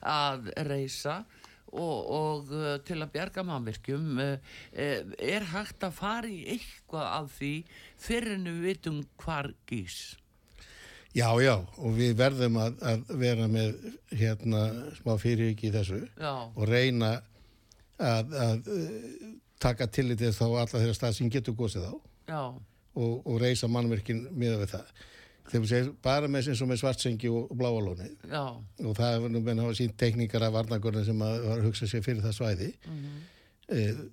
[0.06, 1.24] að reysa
[1.72, 4.62] og, og uh, til að bjarga mannvirkjum, uh,
[5.18, 7.52] er hægt að fara í eitthvað af því
[7.98, 9.98] fyrir en við vitum hvar gís.
[11.12, 13.74] Já, já, og við verðum að, að vera með
[14.16, 14.62] hérna
[14.96, 17.10] smá fyrirviki í þessu Já, og reyna
[18.00, 18.70] að, að
[19.62, 21.94] taka tillitið þá alla þeirra stað sem getur gósið á
[22.32, 24.94] og, og reysa mannverkin miða við það.
[25.42, 29.42] Þegar við segjum bara með eins og með svartsengi og, bláalóni og það er nú
[29.44, 32.72] menn hafa sínt tekníkar af varnagörnum sem að, að hugsa sér fyrir það svæði.
[32.88, 34.10] Mm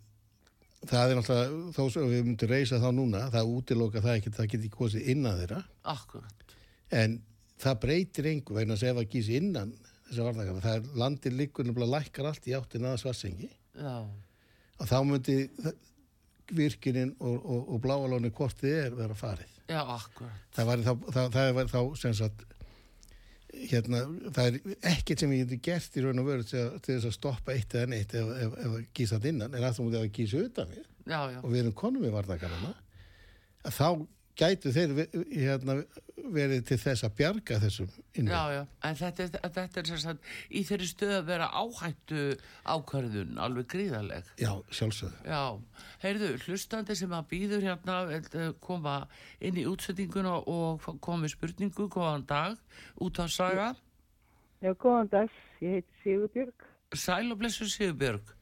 [0.88, 4.52] það er náttúrulega, þó sem við myndum reysa þá núna, það útiloka það ekki, það
[4.54, 5.64] geti gósið innan þeirra.
[5.92, 6.56] Akkurat.
[6.90, 7.20] en
[7.60, 9.74] það breytir vegna þess að ef það gís innan
[10.08, 14.08] þess að varðakana, það er landir líkur nefnilega lækkar allt í áttin aða svarsengi Já,
[14.80, 15.80] og þá myndi það-
[16.50, 19.58] virkinin og, og, og bláalóni hvort þið er vera farið.
[19.70, 19.84] Já,
[20.56, 22.46] það var þá, það, það var þá sem sagt
[23.70, 24.00] hérna,
[24.34, 27.10] það er ekkert sem ég geti gert í raun og veru til, að- til þess
[27.12, 28.80] að stoppa eitt eða neitt ef, að
[29.14, 30.86] það innan en aftur mútið að gísa utan við.
[31.10, 32.74] Já, já, og við erum konum við varnakarana
[33.66, 33.88] að þá
[34.40, 34.94] gætu þeir
[35.34, 35.76] hérna,
[36.34, 38.32] verið til þess að bjarga þessum innviðum.
[38.32, 42.24] já, já, en þetta er, þetta er sem sagt í þeirri stöð að vera áhættu
[42.76, 44.32] ákvarðun, alveg gríðaleg.
[44.40, 45.20] Já, sjálfsögðu.
[45.26, 45.44] Já,
[46.06, 48.96] heyrðu, hlustandi sem að býður hérna eh, koma
[49.40, 52.58] inn í útsendinguna og með spurningu, góðan dag,
[53.02, 53.74] út af saga,
[54.60, 55.36] Já, góðan dags.
[55.64, 56.66] Ég heiti Sigurbjörg.
[56.96, 58.34] sæl og blessu Sigurbjörg.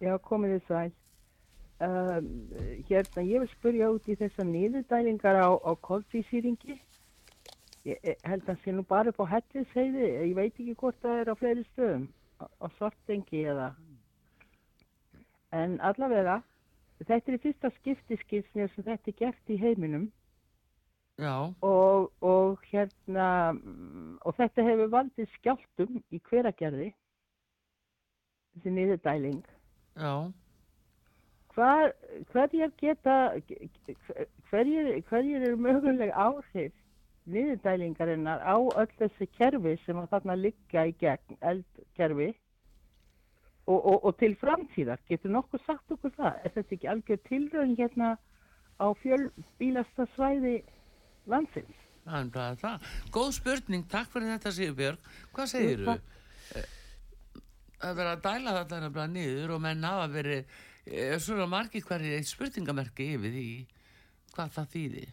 [0.00, 0.92] Já, komið þið sæl.
[1.76, 2.28] Um,
[2.88, 6.78] hérna, ég vil spurja út í þessar niðurdælingar á, á koltvísýringi.
[7.86, 10.06] Ég held að sé nú bara upp á helliseiði.
[10.30, 12.06] Ég veit ekki hvort það er á fleiri stöðum.
[12.40, 13.70] Á, á svartengi eða.
[15.52, 16.40] En allavega,
[17.04, 20.08] þetta er í fyrsta skiptiskilsnir sem þetta er gert í heiminum.
[21.64, 23.28] Og, og hérna
[24.24, 26.90] og þetta hefur valdið skjáltum í hveragerði
[28.52, 29.40] þessi niðurdæling
[29.96, 30.12] já,
[31.56, 31.92] Hvar,
[32.32, 33.14] hverjir geta
[34.50, 36.74] hverjir, hverjir eru möguleg áhrif
[37.26, 42.28] niðurdælingarinnar á öll þessi kerfi sem að þarna liggja í gegn eldkerfi
[43.66, 47.74] og, og, og til framtíðar getur nokkuð sagt okkur það er þetta ekki algjör tilraun
[47.80, 48.12] hérna
[48.78, 50.60] á fjölbílasta svæði
[51.26, 52.86] landsins það er bara það.
[53.14, 55.10] Góð spurning, takk fyrir þetta Sigurbjörg.
[55.34, 55.94] Hvað segir þú?
[55.94, 56.72] takk.
[57.76, 60.54] Það verður að dæla þetta nefnilega niður og menn hafa verið
[60.86, 63.46] eh, svona margir hverjir eitt spurningamerki yfir því
[64.34, 65.06] hvað það þýði.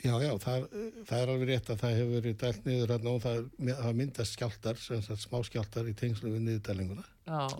[0.00, 0.66] Já, já, það,
[1.08, 4.36] það er alveg rétt að það hefur verið dælt niður hérna og það, það myndast
[4.36, 7.04] skjáltar, sem sagt smá skjáltar í tengslu við niðurdælinguna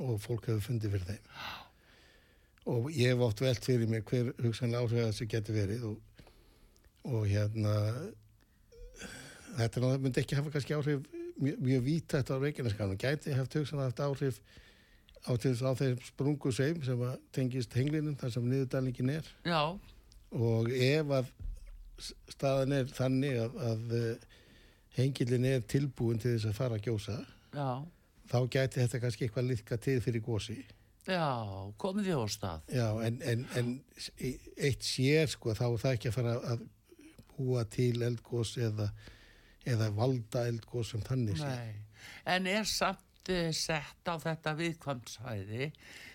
[0.00, 1.34] og fólk hefur fundið fyrir þeim.
[2.70, 6.24] Og ég hef oft velt fyrir mig hver hugsanlega áhrif þessi getur verið og,
[7.10, 7.76] og hérna
[9.58, 11.04] þetta er myndi ekki hafa kannski áhrif
[11.40, 14.40] mjög, mjög vítætt á Reykjaneskanum, gæti haft hugsanlega haft áhrif
[15.26, 19.30] á, á þeim sprungusveim sem að tengist henglinum þar sem niðurdælingin er.
[19.44, 19.62] Já,
[20.30, 21.30] og ef að
[22.32, 24.28] staðan er þannig að, að
[24.96, 27.16] hengilin er tilbúin til þess að fara að gjósa
[27.54, 27.70] já,
[28.30, 30.58] þá gæti þetta kannski eitthvað liðka til fyrir gósi
[31.04, 31.26] já,
[31.80, 32.72] komið þið á stað.
[32.76, 33.72] já, en, en, en
[34.56, 36.66] eitt sér sko, þá það ekki að fara að
[37.36, 38.90] búa til eldgós eða,
[39.68, 41.54] eða valda eldgós sem þannig sé.
[42.28, 43.09] En er samt eh,
[43.56, 45.70] sett á þetta viðkvæmsvæði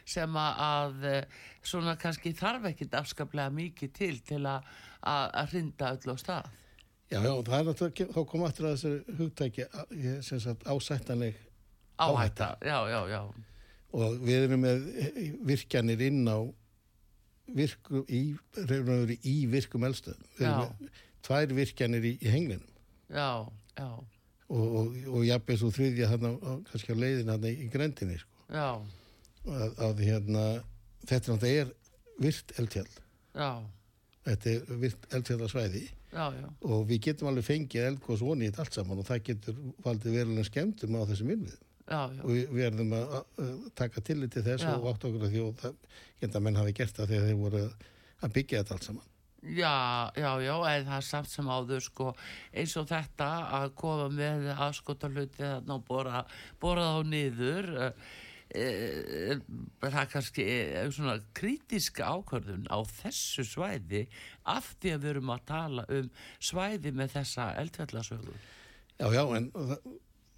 [0.06, 4.70] sem að, eh, svona kannski þarf ekkit afskaplega mikið til til að,
[5.02, 6.52] að, hrinda öll á stað.
[7.10, 9.68] já, já, það er náttúrulega, þá kom aftur að þessu hugtæki
[10.22, 11.42] sagt ásættanleg
[11.96, 13.22] Áhætta, já, já, já,
[13.96, 14.88] og við erum með
[15.48, 16.44] virkjanir inn á
[17.56, 18.36] virku, í,
[19.24, 20.90] í virkum elstöðum.
[21.26, 22.68] Tvær virkjanir í, í henglinum.
[23.08, 23.46] Já,
[23.78, 23.88] já,
[24.50, 28.44] og, og, og jafnveg svo þriðja á, kannski á leiðin þarna í grendinni sko.
[29.46, 30.44] að, að hérna,
[31.06, 31.74] þetta náttúrulega er
[32.26, 32.92] virt eldfjall.
[33.36, 33.50] já,
[34.26, 35.04] Þetta er virt
[36.40, 39.58] já, og við getum alveg fengið eldgós voni í þetta allt saman og það getur
[39.86, 41.66] valdið verulega skemmtum á þessum innviðum.
[41.86, 43.12] já, já, og við verðum að,
[43.78, 44.72] taka tillit til þess Já.
[44.80, 45.76] og átt okkur að það
[46.24, 47.62] geta menn hafi gert það þegar þeir voru
[48.26, 49.12] að byggja þetta allt saman.
[49.46, 52.12] Já, já, já, en það er samt sem áður sko
[52.54, 53.28] eins og þetta
[53.60, 56.22] að koma með aðskota hluti þarna og bora,
[56.62, 57.90] bora þá niður e,
[58.56, 59.38] e,
[59.84, 64.06] það er kannski e, svona krítiska ákvörðun á þessu svæði
[64.56, 68.36] af því að við erum að tala um svæði með þessa eldfjallasögu.
[68.96, 69.94] Já, já, en, það-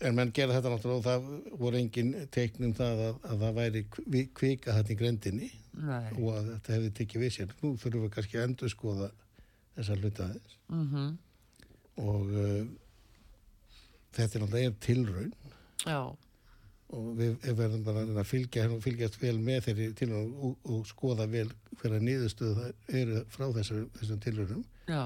[0.05, 3.81] en menn gera þetta náttúrulega og það voru engin teiknum það að, að það væri
[3.95, 7.55] kvi- kvika þetta í grendinni Nei, og að þetta hefði tekið við sér.
[7.61, 9.09] Nú þurfum við kannski að endur skoða
[9.77, 10.55] þessa hluta aðeins.
[10.73, 11.07] Mhm,
[12.01, 12.63] og uh,
[14.17, 15.33] þetta er náttúrulega tilraun.
[15.85, 15.99] Já,
[16.97, 20.85] og við, verðum bara að reyna að fylgja, fylgjast vel með þeirri tilraun og, og
[20.89, 21.49] skoða vel
[21.81, 24.63] hverja niðurstöðu það eru frá þessum, þessum tilraunum.
[24.89, 25.03] Já,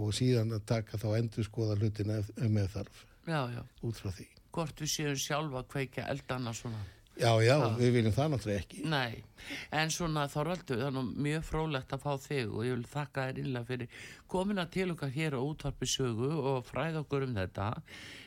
[0.00, 2.20] og síðan að taka þá endur skoða hlutina
[2.50, 4.28] með þarf já, já, út frá því.
[4.50, 6.80] hvort við séum sjálfa að kveikja eldana svona.
[7.20, 7.76] Já, já, Já.
[7.76, 8.82] við viljum það náttúrulega ekki.
[8.88, 9.24] Nei,
[9.76, 13.68] en svona er nú mjög frólægt að fá þig og ég vil þakka þér innlega
[13.68, 13.88] fyrir
[14.30, 17.66] komina til okkar hér á útvarpi sögu og fræða okkur um þetta.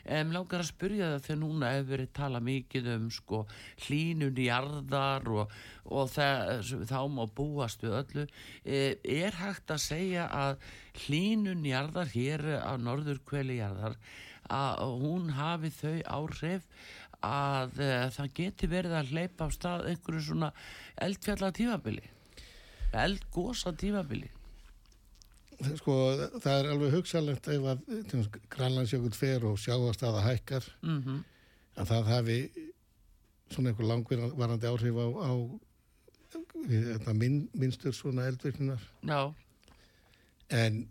[0.05, 3.39] En langar að spyrja það þegar núna hefur verið tala mikið um sko
[3.87, 8.27] hlínun í jarðar og, og þá má búast við öllu.
[8.61, 10.61] E, er hægt að segja að
[11.07, 13.97] hlínun jarðar hér á norður kveli jarðar
[14.51, 16.67] að hún hafi þau áhrif
[17.23, 20.51] að uh, það geti verið að hleypa af stað einhverju svona
[21.05, 22.07] eldfjalla tímabili
[22.93, 24.29] eldgósa tímabili
[25.77, 25.93] sko,
[26.43, 27.85] það er alveg hugsalegt ef að
[28.51, 31.21] grænlandsjökull fer og sjáast að það hækkar mm
[31.73, 32.37] að það hafi
[33.53, 38.81] svona einhver langvarandi áhrif á, á minn, minnstur svona eldvirkninar.
[39.05, 39.33] Já,
[40.49, 40.83] en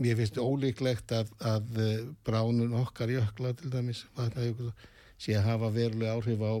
[0.00, 6.16] mér finnst ólíklegt að, að eh, bránun okkar jökla til dæmis sé að hafa verulega
[6.16, 6.54] áhrif á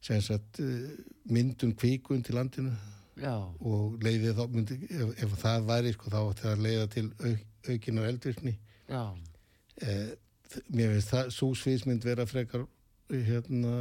[0.00, 0.90] sagt eh,
[1.30, 2.74] myndun kvíkun til landinu.
[3.20, 6.84] Já, og leiði þá myndi, ef, ef það væri sko þá átti það að leiða
[6.94, 8.54] til auk, aukinar eldvirkni.
[9.80, 10.06] Eh,
[10.72, 12.64] mér finnst það svo sviðsmynd vera frekar
[13.10, 13.74] hérna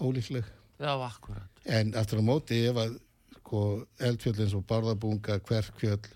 [0.00, 0.48] ólíkleg.
[0.80, 1.60] Já, akkurat.
[1.68, 2.96] en aftur á móti ef að
[3.36, 3.60] sko,
[4.00, 6.08] eldfjöll eins og Barðabunga, Kverkfjöll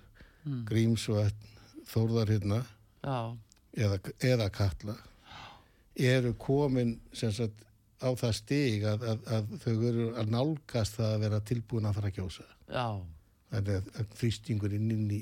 [0.45, 0.65] Mm.
[0.69, 1.47] Grímsvötn,
[1.91, 2.63] Þórðarhyrna
[3.05, 3.19] Já,
[3.77, 4.97] eða, eða Katla
[5.95, 7.65] eru komin sem sagt
[8.03, 11.99] á það stig að, að, að þau eru að nálgast það að vera tilbúin að
[11.99, 12.87] fara að kjósa já,
[13.53, 15.21] þannig að, þrýstingurinn inn í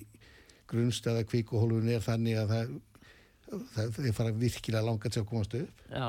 [0.73, 2.73] grunnstæða kvíkuhólfun er þannig að það,
[3.75, 5.83] það, það fara virkilega langat sér að komast upp.
[5.93, 6.09] Já,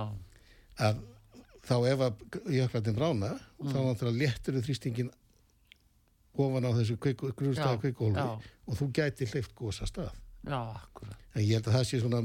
[0.88, 1.02] að
[1.64, 5.12] þá ef að jöklarnir brána þá náttúrulega léttur þrýstingin
[6.34, 8.26] ofan á þessu grunnstæða já.
[8.68, 11.20] og þú gæti hleyft gósa stað já, akkurat.
[11.34, 12.22] en ég held að það sé svona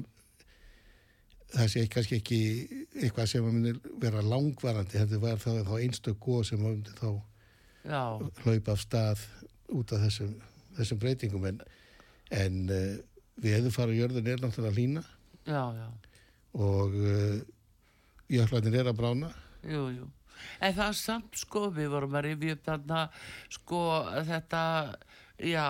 [1.54, 2.40] það sé kannski ekki
[2.98, 6.96] eitthvað sem að myndir vera langvarandi þetta var þá, þá einstök góð sem að myndi
[6.98, 7.10] þá
[7.88, 8.02] Já,
[8.42, 9.20] hlaupa af stað
[9.72, 10.34] út af þessum,
[10.76, 11.62] þessum breytingum en,
[12.34, 12.98] en uh,
[13.40, 15.04] við hefðum farið á jörðin er náttúrulega að hlýna
[15.48, 15.88] já, já,
[16.58, 17.38] og uh,
[18.28, 19.32] jöklarnir er að brána
[19.64, 20.08] jú, jú.
[20.62, 23.00] En það er samt sko, við vorum að rifja upp þarna
[23.56, 23.80] sko
[24.28, 24.62] þetta,
[25.38, 25.66] já,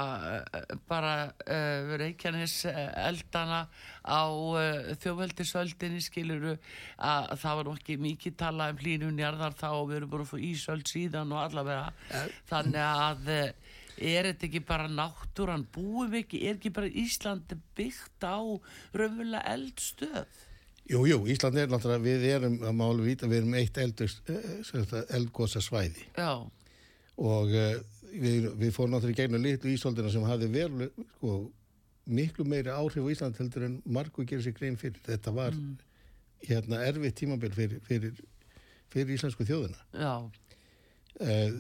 [0.53, 3.69] eh, bara uh, Reykjanes eh, eldana
[4.03, 6.57] á uh, þjóðveldisöldinni skiluru
[6.97, 10.27] að það var nú ekki mikið talað um hlínun jarðar þá og við erum bara
[10.27, 11.93] að fá ísöld síðan og allavega.
[12.49, 13.33] Þannig að
[13.99, 15.67] er þetta ekki bara náttúran?
[15.75, 18.39] Við ekki, er ekki bara Íslandi byggt á
[18.95, 20.45] raunverulega eldstöð?
[20.89, 24.13] Jú, jú, Ísland er náttúrulega, við erum að málu víta, við erum eitt eldur
[25.19, 26.49] eldgósa svæði Já,
[27.21, 27.75] og uh,
[28.13, 31.35] við, við fórum náttúrulega í gegnum litlu ísóldina sem hafði veruleg sko,
[32.09, 35.01] miklu meiri áhrif á Ísland heldur en margu gerir sér grein fyrir.
[35.05, 35.57] Þetta var
[36.49, 38.21] hérna erfitt tímabil fyrir, fyrir,
[38.93, 39.81] fyrir íslensku þjóðina.
[39.93, 40.15] Já,
[41.21, 41.59] uh,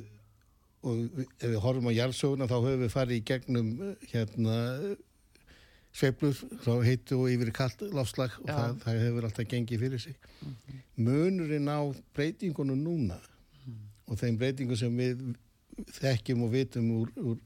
[0.88, 4.57] og við- ef við horfum á jarðsöguna þá höfum við farið í gegnum eh, hérna
[5.99, 10.03] sveiflur frá heitu og yfir í kalt lofslag og það, það hefur alltaf gengið fyrir
[10.05, 10.16] sig.
[10.96, 11.80] Munurinn á
[12.14, 13.16] breytingunum núna
[14.09, 15.24] og þeim breytingum sem við
[15.99, 17.39] þekkjum og vitum úr, úr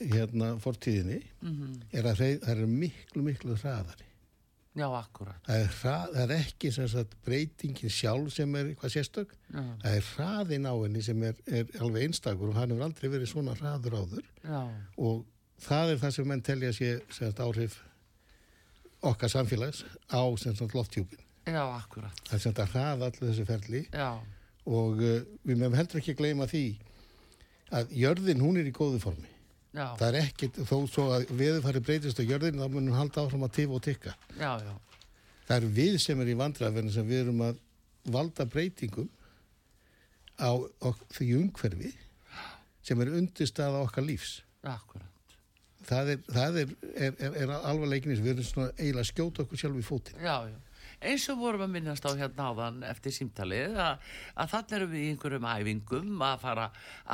[0.00, 4.06] hérna fortíðinni mhm, er að þeir, það eru miklu miklu hraðari.
[4.78, 9.34] Já, akkurat það er, hrað, það er ekki sagt, breytingin sjálf sem er eitthvað sérstök.
[9.50, 13.10] Já, það er hraðin á henni sem er, er alveg einstakur og hann hefur aldrei
[13.10, 14.28] verið svona hraður áður.
[14.46, 14.60] Já,
[15.08, 15.24] og
[15.66, 17.80] það er það sem menn telja sé sem sagt, áhrif
[19.10, 19.82] okkar samfélags
[20.12, 23.82] á lofthjúpin já, akkurat það er sem sagt að hraða allir þessu ferli.
[23.90, 24.10] Já,
[24.70, 26.64] og uh, við meðum heldur ekki að gleyma því
[27.70, 29.30] að jörðin hún er í góðu formi.
[29.70, 33.22] Já, það er ekkit, þó svo að veður fari breytist á jörðin þá munum halda
[33.22, 34.14] áfram að tifa og tikka.
[34.34, 34.72] Já, já.
[35.46, 37.60] Það er við sem er í vandrafinu sem við erum að
[38.10, 39.10] valda breytingum
[40.42, 40.50] á
[41.14, 41.92] því umhverfi
[42.86, 44.40] sem er undirstaða okkar lífs.
[44.66, 45.06] Akkurat.
[45.86, 49.78] Það er, er, er, er, er alvarleikin við erum svona eiginlega að skjóta okkur sjálf
[49.78, 50.18] í fótinn.
[50.18, 50.58] Já, já
[51.00, 55.02] eins og vorum að minnast á hérna áðan eftir símtalið að, að þannig erum við
[55.02, 56.66] í einhverjum æfingum að fara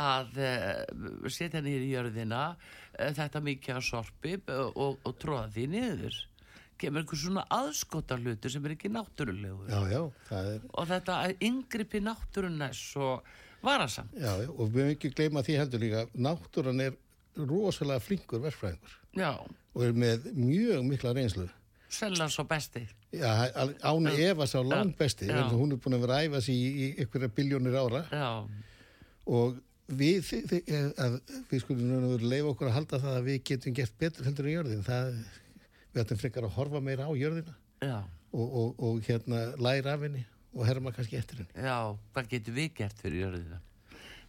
[0.03, 5.67] að uh, setja niður í jörðina uh, þetta mikið af sorpi og, og tróða því
[5.77, 6.21] niður.
[6.77, 9.71] Kemur einhver svona aðskota hlutur sem er ekki náttúrulegur.
[9.73, 10.03] Já, já,
[10.43, 13.15] er og þetta yngripi náttúrunna er svo
[13.65, 14.13] varasamt.
[14.21, 16.99] Já, og við höfum ekki gleyma því heldur líka náttúran er
[17.37, 18.99] rosalega flinkur verfræðingur
[19.77, 21.47] og er með mjög mikla reynslu
[21.89, 22.83] sellan svo besti.
[23.13, 25.27] Já, al- án efas á langt besti
[25.61, 28.03] hún er búin að vera að æfa sig í, í einhverja biljónir ára.
[28.11, 28.31] Já,
[29.27, 29.59] og
[29.89, 30.33] við,
[30.67, 31.21] eh, að,
[31.51, 34.83] við skulum leifa okkur að halda það að við getum gert betur heldur en jörðin.
[34.87, 35.13] Það,
[35.95, 37.55] við ættum frekar að horfa meira á jörðina
[38.33, 40.25] og, og, og hérna læra af henni
[40.57, 41.55] og herma kannski eftir henni.
[41.69, 43.61] Já, hvað getur við gert fyrir jörðina?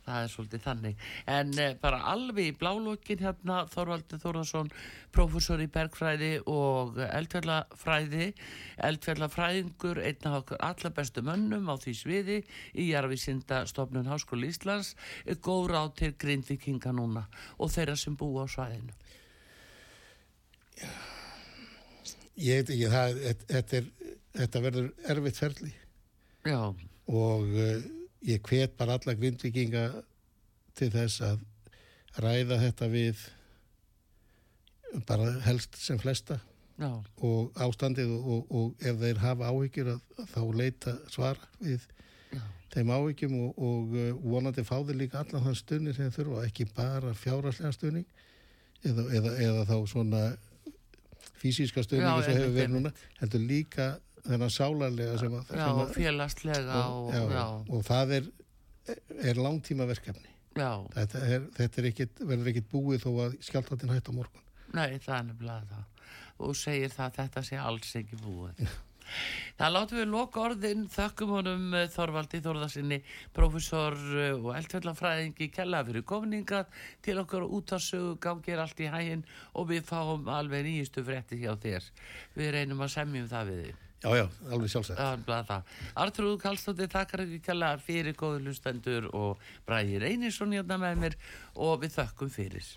[0.08, 1.01] Það er svolítið þannig.
[1.34, 4.72] En eh, bara alveg í blálókin hérna Þorvaldur Þórðarsson,
[5.12, 8.30] prófessor í bergfræði og eldfjallafræði,
[8.88, 12.39] eldfjallafræðingur, einn af okkur alla bestu mönnum á því sviði
[12.72, 14.93] í Jarvísinda stofnun Háskóli Íslands,
[15.43, 17.28] góð ráð til grindvikinga núna
[17.60, 18.95] og þeirra sem búa á svæðinu.
[22.38, 25.72] ég veit ekki, það, þetta, er, þetta verður erfitt ferli
[26.47, 26.60] Já,
[27.10, 27.88] og uh,
[28.26, 29.88] ég hvet bara alla grindvikinga
[30.78, 31.43] til þess að
[32.24, 33.26] ræða þetta við
[35.07, 36.39] bara helst sem flesta.
[36.78, 36.91] Já,
[37.26, 41.88] og ástandið og, og, og ef þeir hafa áhyggjur að, að þá leita svara við
[42.74, 46.43] þeim áhyggjum og, og uh, vonandi fá þeir líka allan þann stunni sem þeir þurfa,
[46.45, 48.05] ekki bara fjáraslega stunning
[48.86, 50.24] eða, eða, eða þá svona
[51.41, 53.88] fysiska stunning Já, eins og hefur verið núna, heldur líka
[54.28, 55.67] þennan sálarlega sem að, já,
[55.97, 57.45] félagslega og, já, já,
[57.78, 58.32] og það er,
[59.34, 64.09] er langtíma verkefni þetta, er, þetta er ekkit, verður ekkit búið þó að skjáltatin hætt
[64.09, 65.86] á morgun nei, það er nefnilega það
[66.43, 68.67] og segir það að þetta sé alls ekki búið.
[69.57, 72.97] Það látum við loka orðin, þökkum honum eh, Þorvaldi Þórðarsinni,
[73.34, 76.65] professor eh, og eldfjallafræðingi kella fyrir komninga
[77.05, 79.23] til okkur út að sögu gangir allt í hæginn
[79.55, 81.88] og við fáum alveg nýjustu frétti hjá þér.
[82.36, 83.86] Við reynum að semjum það við þig.
[84.04, 85.00] Já, já, alveg sjálfsagt.
[85.98, 91.16] Artrúð Kallstóttir takkar ekki kella fyrir góður lustendur og Bræði Reynisson hérna með mér
[91.56, 92.68] og við þökkum fyrir.